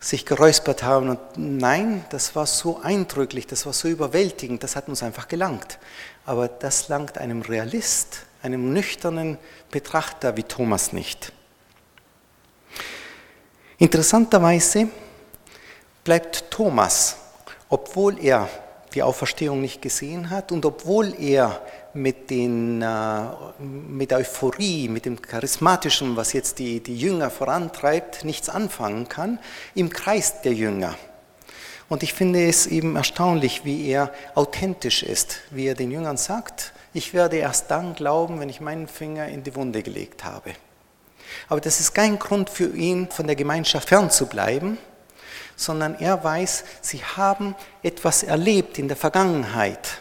[0.00, 1.10] sich geräuspert haben.
[1.10, 5.78] Und nein, das war so eindrücklich, das war so überwältigend, das hat uns einfach gelangt.
[6.26, 9.38] Aber das langt einem Realist, einem nüchternen
[9.70, 11.32] Betrachter wie Thomas nicht.
[13.78, 14.88] Interessanterweise
[16.04, 17.16] bleibt Thomas,
[17.68, 18.48] obwohl er
[18.94, 21.60] die Auferstehung nicht gesehen hat und obwohl er
[21.94, 23.20] mit, den, äh,
[23.60, 29.38] mit der Euphorie, mit dem Charismatischen, was jetzt die, die Jünger vorantreibt, nichts anfangen kann,
[29.74, 30.94] im Kreis der Jünger.
[31.88, 36.72] Und ich finde es eben erstaunlich, wie er authentisch ist, wie er den Jüngern sagt,
[36.94, 40.52] ich werde erst dann glauben, wenn ich meinen Finger in die Wunde gelegt habe.
[41.48, 44.78] Aber das ist kein Grund für ihn, von der Gemeinschaft fernzubleiben,
[45.62, 50.00] sondern er weiß, sie haben etwas erlebt in der Vergangenheit,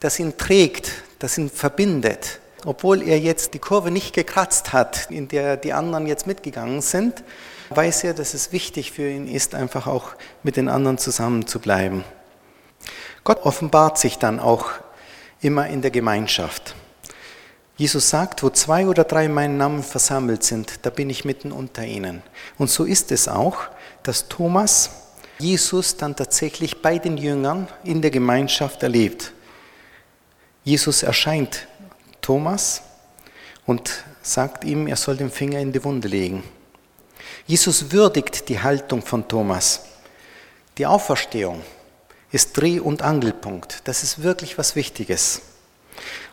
[0.00, 2.40] das ihn trägt, das ihn verbindet.
[2.64, 7.22] Obwohl er jetzt die Kurve nicht gekratzt hat, in der die anderen jetzt mitgegangen sind,
[7.70, 11.58] weiß er, dass es wichtig für ihn ist, einfach auch mit den anderen zusammen zu
[11.58, 12.04] bleiben.
[13.24, 14.70] Gott offenbart sich dann auch
[15.40, 16.74] immer in der Gemeinschaft.
[17.76, 21.52] Jesus sagt, wo zwei oder drei in meinen Namen versammelt sind, da bin ich mitten
[21.52, 22.22] unter ihnen.
[22.56, 23.58] Und so ist es auch,
[24.06, 24.90] dass Thomas
[25.38, 29.32] Jesus dann tatsächlich bei den Jüngern in der Gemeinschaft erlebt.
[30.64, 31.66] Jesus erscheint
[32.20, 32.82] Thomas
[33.66, 36.42] und sagt ihm, er soll den Finger in die Wunde legen.
[37.46, 39.82] Jesus würdigt die Haltung von Thomas.
[40.78, 41.62] Die Auferstehung
[42.32, 43.82] ist Dreh- und Angelpunkt.
[43.84, 45.42] Das ist wirklich was Wichtiges.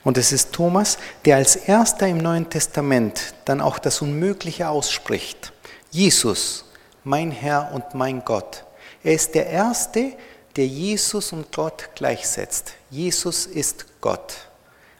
[0.03, 5.53] Und es ist Thomas, der als erster im Neuen Testament dann auch das Unmögliche ausspricht.
[5.91, 6.65] Jesus,
[7.03, 8.63] mein Herr und mein Gott.
[9.03, 10.13] Er ist der Erste,
[10.55, 12.73] der Jesus und Gott gleichsetzt.
[12.89, 14.33] Jesus ist Gott.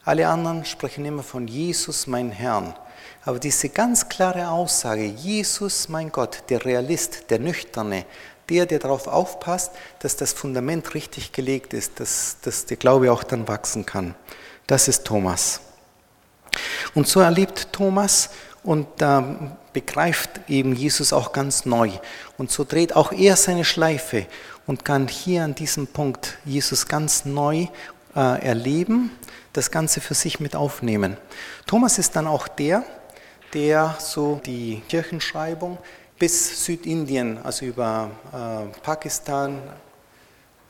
[0.05, 2.73] Alle anderen sprechen immer von Jesus, mein Herrn.
[3.25, 8.05] Aber diese ganz klare Aussage, Jesus, mein Gott, der Realist, der Nüchterne,
[8.49, 13.23] der, der darauf aufpasst, dass das Fundament richtig gelegt ist, dass, dass der Glaube auch
[13.23, 14.15] dann wachsen kann.
[14.67, 15.61] Das ist Thomas.
[16.93, 18.29] Und so erlebt Thomas
[18.63, 19.21] und äh,
[19.73, 21.91] begreift eben Jesus auch ganz neu.
[22.38, 24.26] Und so dreht auch er seine Schleife
[24.65, 27.67] und kann hier an diesem Punkt Jesus ganz neu
[28.15, 29.12] äh, erleben,
[29.52, 31.17] das Ganze für sich mit aufnehmen.
[31.67, 32.84] Thomas ist dann auch der,
[33.54, 35.78] der so die Kirchenschreibung
[36.17, 39.62] bis Südindien, also über äh, Pakistan,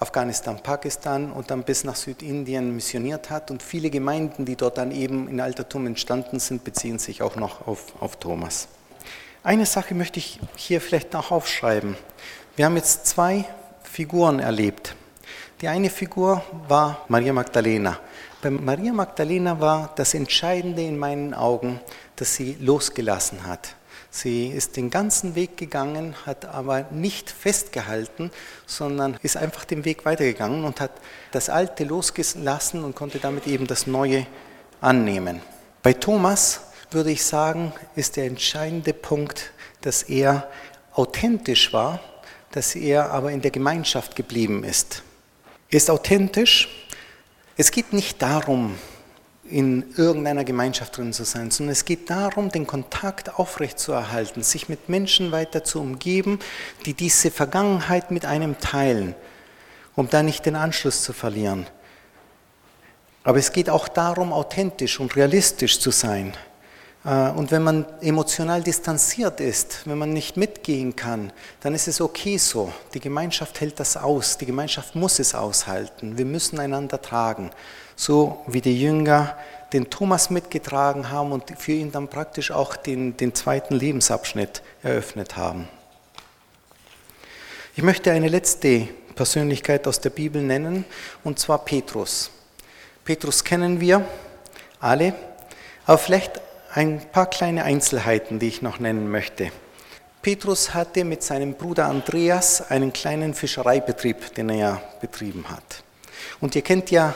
[0.04, 3.50] Afghanistan, Pakistan und dann bis nach Südindien missioniert hat.
[3.52, 7.66] Und viele Gemeinden, die dort dann eben in Altertum entstanden sind, beziehen sich auch noch
[7.68, 8.68] auf, auf Thomas.
[9.44, 11.96] Eine Sache möchte ich hier vielleicht noch aufschreiben.
[12.56, 13.46] Wir haben jetzt zwei
[13.84, 14.96] Figuren erlebt.
[15.62, 17.98] Die eine Figur war Maria Magdalena.
[18.42, 21.80] Bei Maria Magdalena war das Entscheidende in meinen Augen,
[22.18, 23.76] dass sie losgelassen hat.
[24.15, 28.30] Sie ist den ganzen Weg gegangen, hat aber nicht festgehalten,
[28.67, 30.91] sondern ist einfach den Weg weitergegangen und hat
[31.32, 34.28] das Alte losgelassen und konnte damit eben das Neue
[34.82, 35.41] annehmen.
[35.82, 40.47] Bei Thomas würde ich sagen, ist der entscheidende Punkt, dass er
[40.93, 41.99] authentisch war,
[42.52, 45.02] dass er aber in der Gemeinschaft geblieben ist.
[45.71, 46.69] Er ist authentisch.
[47.58, 48.78] Es geht nicht darum,
[49.54, 54.89] in irgendeiner Gemeinschaft drin zu sein, sondern es geht darum, den Kontakt aufrechtzuerhalten, sich mit
[54.89, 56.39] Menschen weiter zu umgeben,
[56.88, 59.13] die diese Vergangenheit mit einem teilen,
[59.96, 61.68] um da nicht den Anschluss zu verlieren.
[63.24, 66.34] Aber es geht auch darum, authentisch und realistisch zu sein.
[67.06, 72.02] Äh, und wenn man emotional distanziert ist, wenn man nicht mitgehen kann, dann ist es
[72.02, 72.72] okay so.
[72.94, 74.38] Die Gemeinschaft hält das aus.
[74.38, 76.18] Die Gemeinschaft muss es aushalten.
[76.18, 77.52] Wir müssen einander tragen.
[77.96, 79.38] So wie die Jünger
[79.72, 85.36] den Thomas mitgetragen haben und für ihn dann praktisch auch den, den zweiten Lebensabschnitt eröffnet
[85.36, 85.68] haben.
[87.76, 90.86] Ich möchte eine letzte Persönlichkeit aus der Bibel nennen,
[91.24, 92.30] und zwar Petrus.
[93.04, 94.06] Petrus kennen wir
[94.80, 95.16] alle,
[95.86, 96.39] aber vielleicht
[96.76, 99.52] ein paar kleine Einzelheiten, die ich noch nennen möchte.
[100.22, 105.84] Petrus hatte mit seinem Bruder Andreas einen kleinen Fischereibetrieb, den er ja betrieben hat.
[106.40, 107.14] Und ihr kennt ja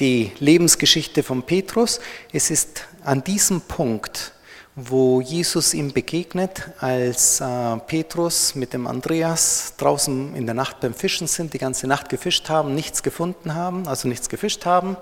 [0.00, 2.00] die Lebensgeschichte von Petrus.
[2.32, 4.32] Es ist an diesem Punkt,
[4.74, 10.94] wo Jesus ihm begegnet, als äh, Petrus mit dem Andreas draußen in der Nacht beim
[10.94, 14.96] Fischen sind, die ganze Nacht gefischt haben, nichts gefunden haben, also nichts gefischt haben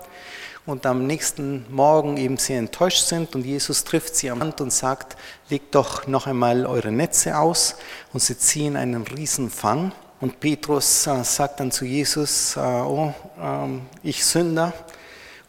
[0.65, 4.71] und am nächsten Morgen eben sehr enttäuscht sind und Jesus trifft sie am Hand und
[4.71, 5.15] sagt,
[5.49, 7.75] legt doch noch einmal eure Netze aus
[8.13, 14.07] und sie ziehen einen Riesenfang und Petrus äh, sagt dann zu Jesus, äh, oh, äh,
[14.07, 14.73] ich Sünder,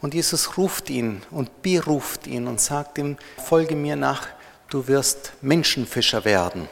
[0.01, 4.27] und Jesus ruft ihn und beruft ihn und sagt ihm, folge mir nach,
[4.69, 6.69] du wirst Menschenfischer werden.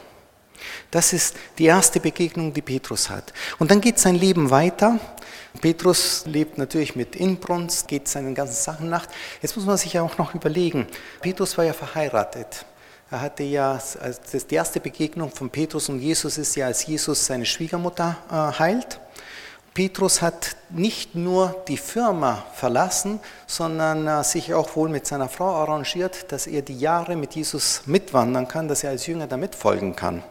[0.90, 3.32] Das ist die erste Begegnung, die Petrus hat.
[3.58, 4.98] Und dann geht sein Leben weiter.
[5.60, 9.06] Petrus lebt natürlich mit Inbrunst, geht seinen ganzen Sachen nach.
[9.42, 10.86] Jetzt muss man sich ja auch noch überlegen,
[11.20, 12.64] Petrus war ja verheiratet.
[13.10, 17.24] Er hatte ja, also die erste Begegnung von Petrus und Jesus ist ja, als Jesus
[17.24, 18.98] seine Schwiegermutter äh, heilt.
[19.74, 25.54] Petrus hat nicht nur die Firma verlassen, sondern äh, sich auch wohl mit seiner Frau
[25.54, 29.94] arrangiert, dass er die Jahre mit Jesus mitwandern kann, dass er als Jünger da mitfolgen
[29.94, 30.24] kann.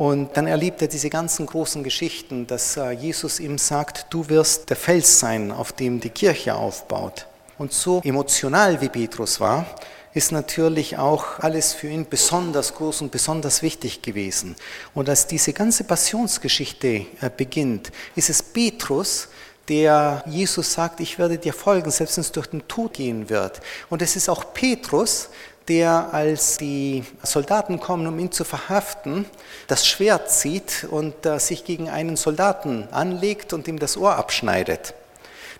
[0.00, 4.70] Und dann erlebt er diese ganzen großen Geschichten, dass äh, Jesus ihm sagt, du wirst
[4.70, 7.26] der Fels sein, auf dem die Kirche aufbaut.
[7.58, 9.66] Und so emotional wie Petrus war,
[10.14, 14.56] ist natürlich auch alles für ihn besonders groß und besonders wichtig gewesen.
[14.94, 19.28] Und als diese ganze Passionsgeschichte äh, beginnt, ist es Petrus,
[19.68, 23.60] der Jesus sagt, ich werde dir folgen, selbst wenn es durch den Tod gehen wird.
[23.90, 25.28] Und es ist auch Petrus,
[25.70, 29.24] der, als die Soldaten kommen, um ihn zu verhaften,
[29.68, 34.92] das Schwert zieht und uh, sich gegen einen Soldaten anlegt und ihm das Ohr abschneidet.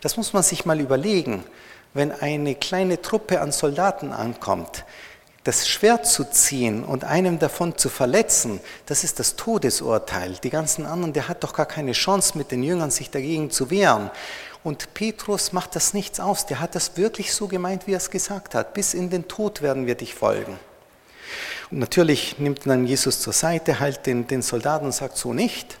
[0.01, 1.43] Das muss man sich mal überlegen
[1.93, 4.85] wenn eine kleine Truppe an Soldaten ankommt,
[5.43, 10.35] das Schwert zu ziehen und einem davon zu verletzen, das ist das Todesurteil.
[10.43, 13.71] Die ganzen anderen, der hat doch gar keine Chance mit den Jüngern, sich dagegen zu
[13.71, 14.11] wehren.
[14.63, 16.45] Und Petrus macht das nichts aus.
[16.45, 18.75] Der hat das wirklich so gemeint, wie er es gesagt hat.
[18.75, 20.59] Bis in den Tod werden wir dich folgen.
[21.71, 25.79] Und natürlich nimmt dann Jesus zur Seite, halt den, den Soldaten und sagt so nicht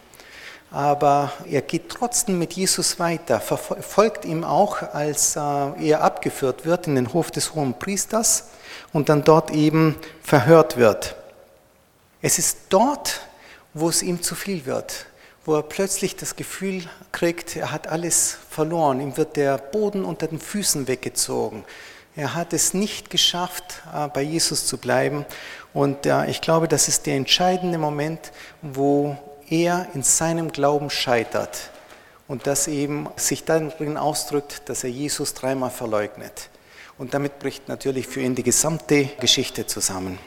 [0.71, 6.87] aber er geht trotzdem mit Jesus weiter, folgt ihm auch, als äh, er abgeführt wird
[6.87, 8.45] in den Hof des hohen Priesters
[8.93, 11.15] und dann dort eben verhört wird.
[12.21, 13.21] Es ist dort,
[13.73, 15.05] wo es ihm zu viel wird,
[15.45, 20.27] wo er plötzlich das Gefühl kriegt, er hat alles verloren, ihm wird der Boden unter
[20.27, 21.63] den Füßen weggezogen.
[22.15, 25.25] Er hat es nicht geschafft, äh, bei Jesus zu bleiben.
[25.73, 29.17] Und äh, ich glaube, das ist der entscheidende Moment, wo
[29.49, 31.71] er in seinem Glauben scheitert
[32.27, 36.50] und das eben sich darin ausdrückt, dass er Jesus dreimal verleugnet.
[37.01, 40.19] Und damit bricht natürlich für ihn die gesamte Geschichte zusammen.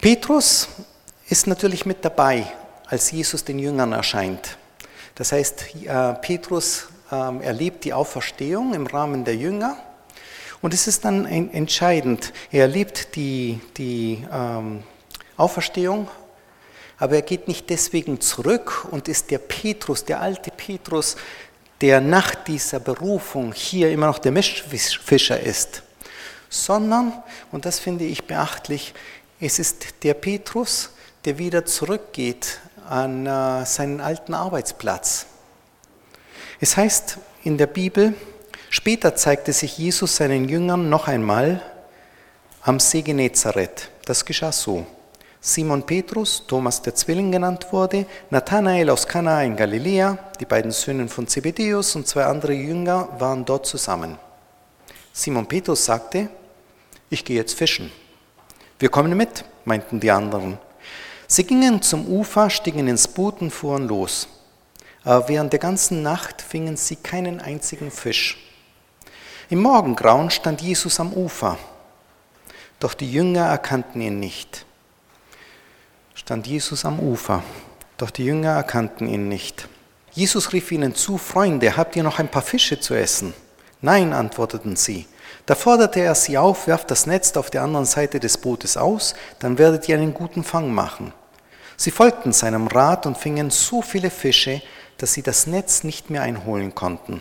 [0.00, 0.66] Petrus
[1.28, 2.44] ist natürlich mit dabei,
[2.88, 4.58] als Jesus den Jüngern erscheint.
[5.14, 9.76] Das heißt, äh, Petrus ähm, erlebt die Auferstehung im Rahmen der Jünger.
[10.60, 14.82] Und es ist dann entscheidend, er erlebt die, die ähm,
[15.36, 16.08] Auferstehung
[17.02, 21.16] aber er geht nicht deswegen zurück und ist der Petrus, der alte Petrus,
[21.82, 25.82] der nach dieser Berufung hier immer noch der Mischfischer ist,
[26.48, 27.12] sondern,
[27.50, 28.94] und das finde ich beachtlich,
[29.40, 30.90] es ist der Petrus,
[31.24, 35.26] der wieder zurückgeht an äh, seinen alten Arbeitsplatz.
[36.60, 38.14] Es heißt in der Bibel,
[38.70, 41.60] später zeigte sich Jesus seinen Jüngern noch einmal
[42.62, 43.90] am See Genezareth.
[44.04, 44.86] Das geschah so.
[45.44, 51.08] Simon Petrus, Thomas der Zwilling genannt wurde, Nathanael aus Kana in Galiläa, die beiden Söhne
[51.08, 54.16] von Zebedeus und zwei andere Jünger waren dort zusammen.
[55.12, 56.28] Simon Petrus sagte,
[57.10, 57.90] ich gehe jetzt fischen.
[58.78, 60.58] Wir kommen mit, meinten die anderen.
[61.26, 64.28] Sie gingen zum Ufer, stiegen ins Boot und fuhren los.
[65.02, 68.38] Aber während der ganzen Nacht fingen sie keinen einzigen Fisch.
[69.50, 71.58] Im Morgengrauen stand Jesus am Ufer,
[72.78, 74.66] doch die Jünger erkannten ihn nicht
[76.22, 77.42] stand Jesus am Ufer,
[77.96, 79.68] doch die Jünger erkannten ihn nicht.
[80.12, 83.34] Jesus rief ihnen zu, Freunde, habt ihr noch ein paar Fische zu essen?
[83.80, 85.06] Nein, antworteten sie.
[85.46, 89.16] Da forderte er sie auf, werft das Netz auf der anderen Seite des Bootes aus,
[89.40, 91.12] dann werdet ihr einen guten Fang machen.
[91.76, 94.62] Sie folgten seinem Rat und fingen so viele Fische,
[94.98, 97.20] dass sie das Netz nicht mehr einholen konnten.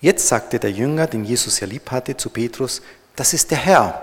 [0.00, 2.80] Jetzt sagte der Jünger, den Jesus ja lieb hatte, zu Petrus,
[3.16, 4.02] das ist der Herr.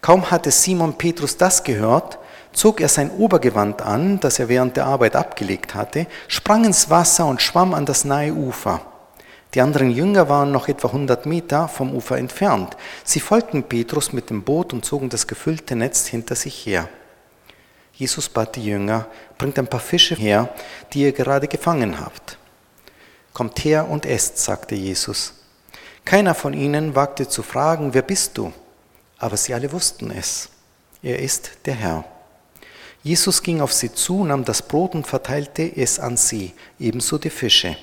[0.00, 2.18] Kaum hatte Simon Petrus das gehört,
[2.56, 7.26] zog er sein Obergewand an, das er während der Arbeit abgelegt hatte, sprang ins Wasser
[7.26, 8.80] und schwamm an das nahe Ufer.
[9.54, 12.76] Die anderen Jünger waren noch etwa 100 Meter vom Ufer entfernt.
[13.04, 16.88] Sie folgten Petrus mit dem Boot und zogen das gefüllte Netz hinter sich her.
[17.92, 19.06] Jesus bat die Jünger,
[19.38, 20.48] bringt ein paar Fische her,
[20.92, 22.38] die ihr gerade gefangen habt.
[23.34, 25.34] Kommt her und esst, sagte Jesus.
[26.06, 28.52] Keiner von ihnen wagte zu fragen, wer bist du?
[29.18, 30.48] Aber sie alle wussten es.
[31.02, 32.04] Er ist der Herr.
[33.06, 37.30] Jesus ging auf sie zu, nahm das Brot und verteilte es an sie, ebenso die
[37.30, 37.76] Fische.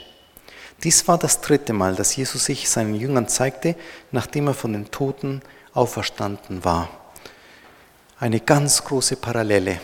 [0.83, 3.77] Dies war das dritte Mal, dass Jesus sich seinen Jüngern zeigte,
[4.11, 5.41] nachdem er von den Toten
[5.73, 6.89] auferstanden war.
[8.19, 9.79] Eine ganz große Parallele.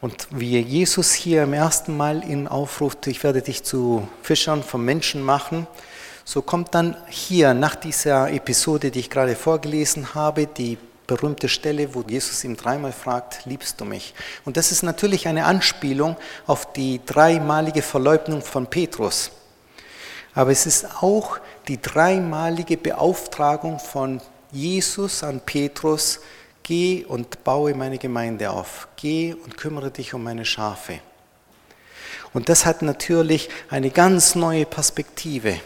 [0.00, 4.82] Und wie Jesus hier im ersten Mal ihn aufruft, ich werde dich zu Fischern von
[4.82, 5.66] Menschen machen,
[6.24, 11.94] so kommt dann hier nach dieser Episode, die ich gerade vorgelesen habe, die berühmte Stelle,
[11.94, 14.14] wo Jesus ihm dreimal fragt, liebst du mich?
[14.44, 19.30] Und das ist natürlich eine Anspielung auf die dreimalige Verleugnung von Petrus.
[20.34, 21.38] Aber es ist auch
[21.68, 24.20] die dreimalige Beauftragung von
[24.52, 26.20] Jesus an Petrus,
[26.62, 31.00] geh und baue meine Gemeinde auf, geh und kümmere dich um meine Schafe.
[32.34, 35.58] Und das hat natürlich eine ganz neue Perspektive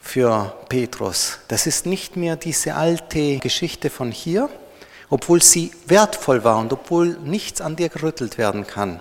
[0.00, 1.40] für Petrus.
[1.48, 4.48] Das ist nicht mehr diese alte Geschichte von hier,
[5.10, 9.00] obwohl sie wertvoll war und obwohl nichts an dir gerüttelt werden kann.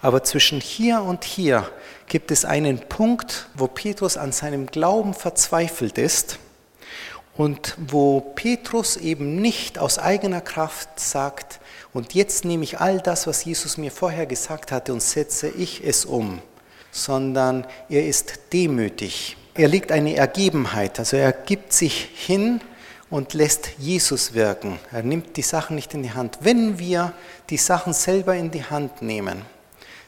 [0.00, 1.68] Aber zwischen hier und hier
[2.06, 6.38] gibt es einen Punkt, wo Petrus an seinem Glauben verzweifelt ist
[7.36, 11.60] und wo Petrus eben nicht aus eigener Kraft sagt,
[11.94, 15.84] und jetzt nehme ich all das, was Jesus mir vorher gesagt hatte, und setze ich
[15.84, 16.40] es um,
[16.90, 19.36] sondern er ist demütig.
[19.54, 22.60] Er legt eine Ergebenheit, also er gibt sich hin
[23.12, 24.78] und lässt Jesus wirken.
[24.90, 26.38] Er nimmt die Sachen nicht in die Hand.
[26.40, 27.12] Wenn wir
[27.50, 29.42] die Sachen selber in die Hand nehmen,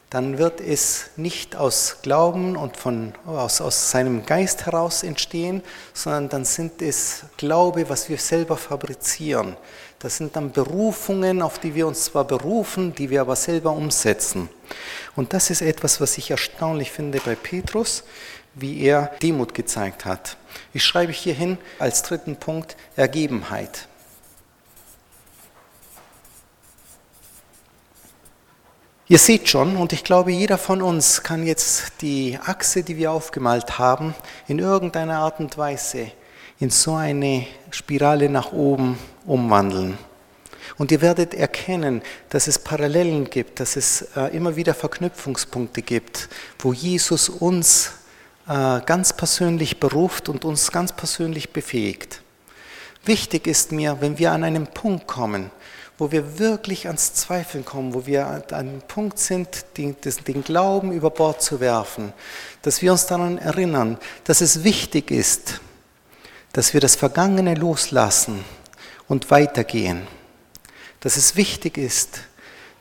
[0.09, 5.61] dann wird es nicht aus Glauben und von, aus, aus seinem Geist heraus entstehen,
[5.93, 9.55] sondern dann sind es Glaube, was wir selber fabrizieren.
[9.99, 14.49] Das sind dann Berufungen, auf die wir uns zwar berufen, die wir aber selber umsetzen.
[15.15, 18.03] Und das ist etwas, was ich erstaunlich finde bei Petrus,
[18.55, 20.37] wie er Demut gezeigt hat.
[20.73, 23.87] Ich schreibe hier hin als dritten Punkt Ergebenheit.
[29.07, 33.11] Ihr seht schon, und ich glaube, jeder von uns kann jetzt die Achse, die wir
[33.11, 34.15] aufgemalt haben,
[34.47, 36.11] in irgendeiner Art und Weise
[36.59, 39.97] in so eine Spirale nach oben umwandeln.
[40.77, 46.27] Und ihr werdet erkennen, dass es Parallelen gibt, dass es äh, immer wieder Verknüpfungspunkte gibt,
[46.59, 47.91] wo Jesus uns
[48.47, 52.21] ganz persönlich beruft und uns ganz persönlich befähigt.
[53.03, 55.51] Wichtig ist mir, wenn wir an einen Punkt kommen,
[55.97, 59.95] wo wir wirklich ans Zweifeln kommen, wo wir an einem Punkt sind, den,
[60.27, 62.13] den Glauben über Bord zu werfen,
[62.63, 65.61] dass wir uns daran erinnern, dass es wichtig ist,
[66.51, 68.43] dass wir das Vergangene loslassen
[69.07, 70.07] und weitergehen.
[70.99, 72.21] Dass es wichtig ist,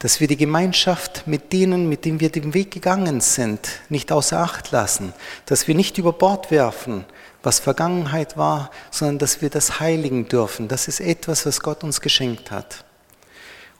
[0.05, 4.39] dass wir die Gemeinschaft mit denen, mit denen wir den Weg gegangen sind, nicht außer
[4.39, 5.15] Acht lassen,
[5.47, 7.07] dass wir nicht über Bord werfen,
[7.43, 10.69] was Vergangenheit war, sondern dass wir das heiligen dürfen.
[10.69, 12.85] Das ist etwas, was Gott uns geschenkt hat.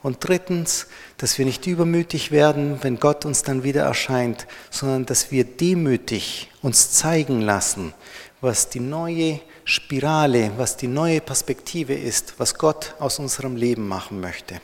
[0.01, 5.29] Und drittens, dass wir nicht übermütig werden, wenn Gott uns dann wieder erscheint, sondern dass
[5.29, 7.93] wir demütig uns zeigen lassen,
[8.41, 14.19] was die neue Spirale, was die neue Perspektive ist, was Gott aus unserem Leben machen
[14.19, 14.59] möchte.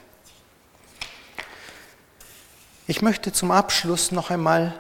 [2.92, 4.74] Ich möchte zum Abschluss noch einmal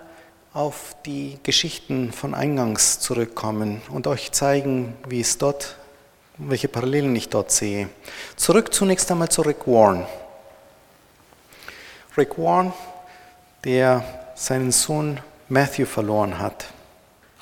[0.54, 5.78] auf die Geschichten von eingangs zurückkommen und euch zeigen, wie es dort,
[6.38, 7.88] welche Parallelen ich dort sehe.
[8.36, 10.06] Zurück zunächst einmal zu Rick Warren.
[12.18, 12.74] Rick Warren,
[13.64, 14.04] der
[14.36, 16.66] seinen Sohn Matthew verloren hat.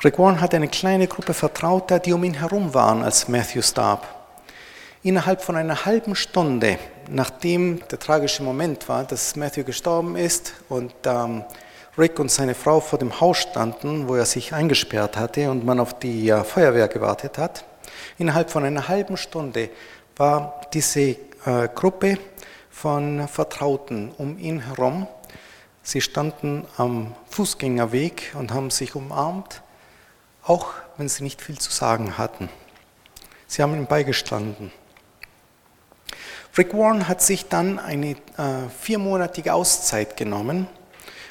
[0.03, 4.18] Rick Warren hatte eine kleine Gruppe Vertrauter, die um ihn herum waren, als Matthew starb.
[5.01, 6.77] Innerhalb von einer halben Stunde,
[7.09, 11.45] nachdem der tragische Moment war, dass Matthew gestorben ist und ähm,
[11.97, 15.79] Rick und seine Frau vor dem Haus standen, wo er sich eingesperrt hatte und man
[15.79, 17.63] auf die äh, Feuerwehr gewartet hat.
[18.17, 19.69] Innerhalb von einer halben Stunde
[20.17, 22.17] war diese äh, Gruppe
[22.69, 25.07] von Vertrauten um ihn herum.
[25.81, 29.61] Sie standen am Fußgängerweg und haben sich umarmt,
[30.43, 32.49] auch wenn sie nicht viel zu sagen hatten.
[33.47, 34.73] Sie haben ihm beigestanden.
[36.57, 38.15] Rick Warren hat sich dann eine äh,
[38.81, 40.67] viermonatige Auszeit genommen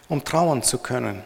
[0.09, 1.23] um trauern zu können.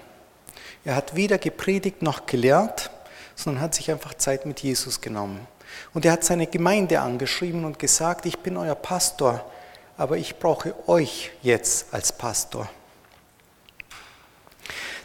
[0.84, 2.90] Er hat weder gepredigt noch gelehrt,
[3.36, 5.46] sondern hat sich einfach Zeit mit Jesus genommen.
[5.94, 9.44] Und er hat seine Gemeinde angeschrieben und gesagt, ich bin euer Pastor,
[9.96, 12.68] aber ich brauche euch jetzt als Pastor.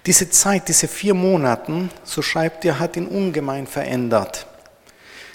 [0.05, 4.47] Diese Zeit, diese vier Monate, so schreibt er, hat ihn ungemein verändert.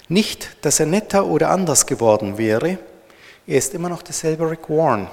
[0.09, 2.79] Nicht, dass er netter oder anders geworden wäre,
[3.45, 5.07] er ist immer noch derselbe Rick Warren.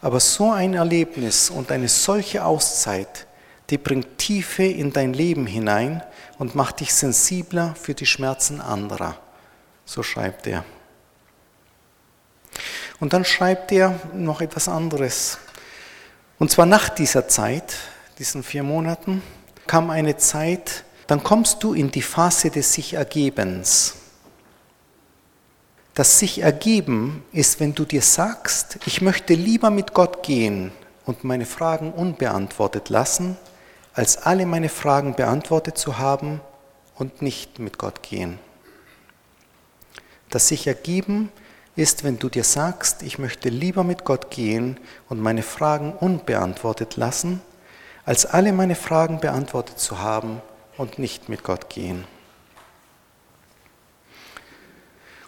[0.00, 3.26] Aber so ein Erlebnis und eine solche Auszeit,
[3.70, 6.02] die bringt Tiefe in dein Leben hinein
[6.38, 9.16] und macht dich sensibler für die Schmerzen anderer.
[9.84, 10.64] So schreibt er.
[13.00, 15.38] Und dann schreibt er noch etwas anderes.
[16.38, 17.74] Und zwar nach dieser Zeit,
[18.18, 19.22] diesen vier Monaten,
[19.66, 23.94] kam eine Zeit, dann kommst du in die Phase des sich Ergebens.
[25.94, 30.72] Das sich ergeben ist, wenn du dir sagst, ich möchte lieber mit Gott gehen
[31.06, 33.36] und meine Fragen unbeantwortet lassen,
[33.92, 36.40] als alle meine Fragen beantwortet zu haben
[36.96, 38.40] und nicht mit Gott gehen.
[40.30, 41.30] Das sich ergeben
[41.76, 44.78] ist, wenn du dir sagst, ich möchte lieber mit Gott gehen
[45.08, 47.40] und meine Fragen unbeantwortet lassen,
[48.04, 50.42] als alle meine Fragen beantwortet zu haben
[50.76, 52.04] und nicht mit Gott gehen.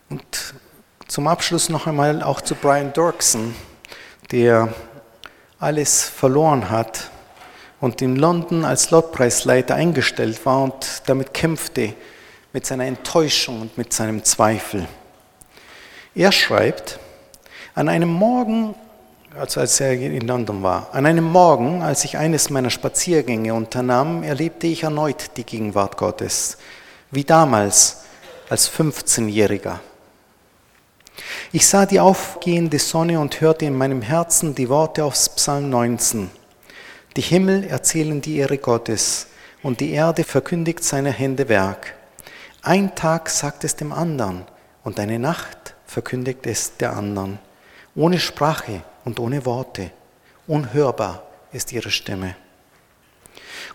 [0.08, 0.54] Und
[1.08, 3.54] zum Abschluss noch einmal auch zu Brian Dorkson,
[4.30, 4.72] der
[5.58, 7.10] alles verloren hat
[7.80, 11.94] und in London als Lotpreisleiter eingestellt war und damit kämpfte
[12.52, 14.86] mit seiner Enttäuschung und mit seinem Zweifel.
[16.14, 16.98] Er schreibt,
[17.74, 18.74] an einem Morgen,
[19.38, 24.22] also als er in London war, an einem Morgen, als ich eines meiner Spaziergänge unternahm,
[24.22, 26.56] erlebte ich erneut die Gegenwart Gottes,
[27.10, 28.04] wie damals
[28.48, 29.80] als 15-Jähriger.
[31.52, 36.30] Ich sah die aufgehende Sonne und hörte in meinem Herzen die Worte aus Psalm 19.
[37.16, 39.28] Die Himmel erzählen die Ehre Gottes
[39.62, 41.94] und die Erde verkündigt seine Hände Werk.
[42.62, 44.44] Ein Tag sagt es dem anderen
[44.84, 47.38] und eine Nacht verkündigt es der anderen.
[47.94, 49.90] Ohne Sprache und ohne Worte.
[50.46, 52.36] Unhörbar ist ihre Stimme.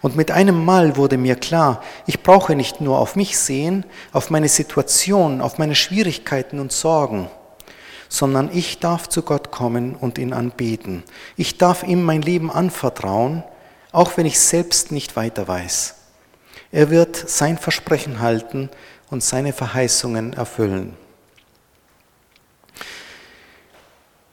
[0.01, 4.29] Und mit einem Mal wurde mir klar, ich brauche nicht nur auf mich sehen, auf
[4.29, 7.29] meine Situation, auf meine Schwierigkeiten und Sorgen,
[8.09, 11.03] sondern ich darf zu Gott kommen und ihn anbeten.
[11.35, 13.43] Ich darf ihm mein Leben anvertrauen,
[13.91, 15.95] auch wenn ich selbst nicht weiter weiß.
[16.71, 18.69] Er wird sein Versprechen halten
[19.09, 20.95] und seine Verheißungen erfüllen.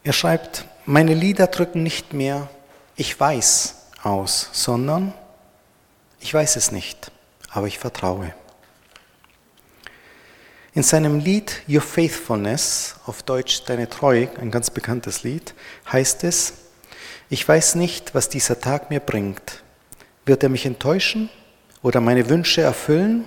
[0.05, 2.49] Er schreibt, meine Lieder drücken nicht mehr
[2.99, 5.15] ich weiß aus, sondern
[6.21, 7.11] ich weiß es nicht,
[7.51, 8.35] aber ich vertraue.
[10.75, 15.55] In seinem Lied Your Faithfulness, auf Deutsch Deine Treue, ein ganz bekanntes Lied,
[15.91, 16.53] heißt es,
[17.31, 19.63] ich weiß nicht, was dieser Tag mir bringt.
[20.25, 21.31] Wird er mich enttäuschen
[21.83, 23.25] oder meine Wünsche erfüllen?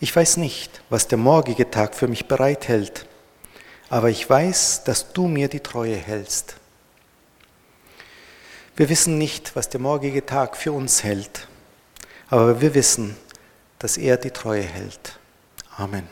[0.00, 3.06] Ich weiß nicht, was der morgige Tag für mich bereithält,
[3.88, 6.56] aber ich weiß, dass du mir die Treue hältst.
[8.74, 11.46] Wir wissen nicht, was der morgige Tag für uns hält,
[12.32, 13.14] aber wir wissen,
[13.78, 15.18] dass er die Treue hält.
[15.76, 16.08] Amen.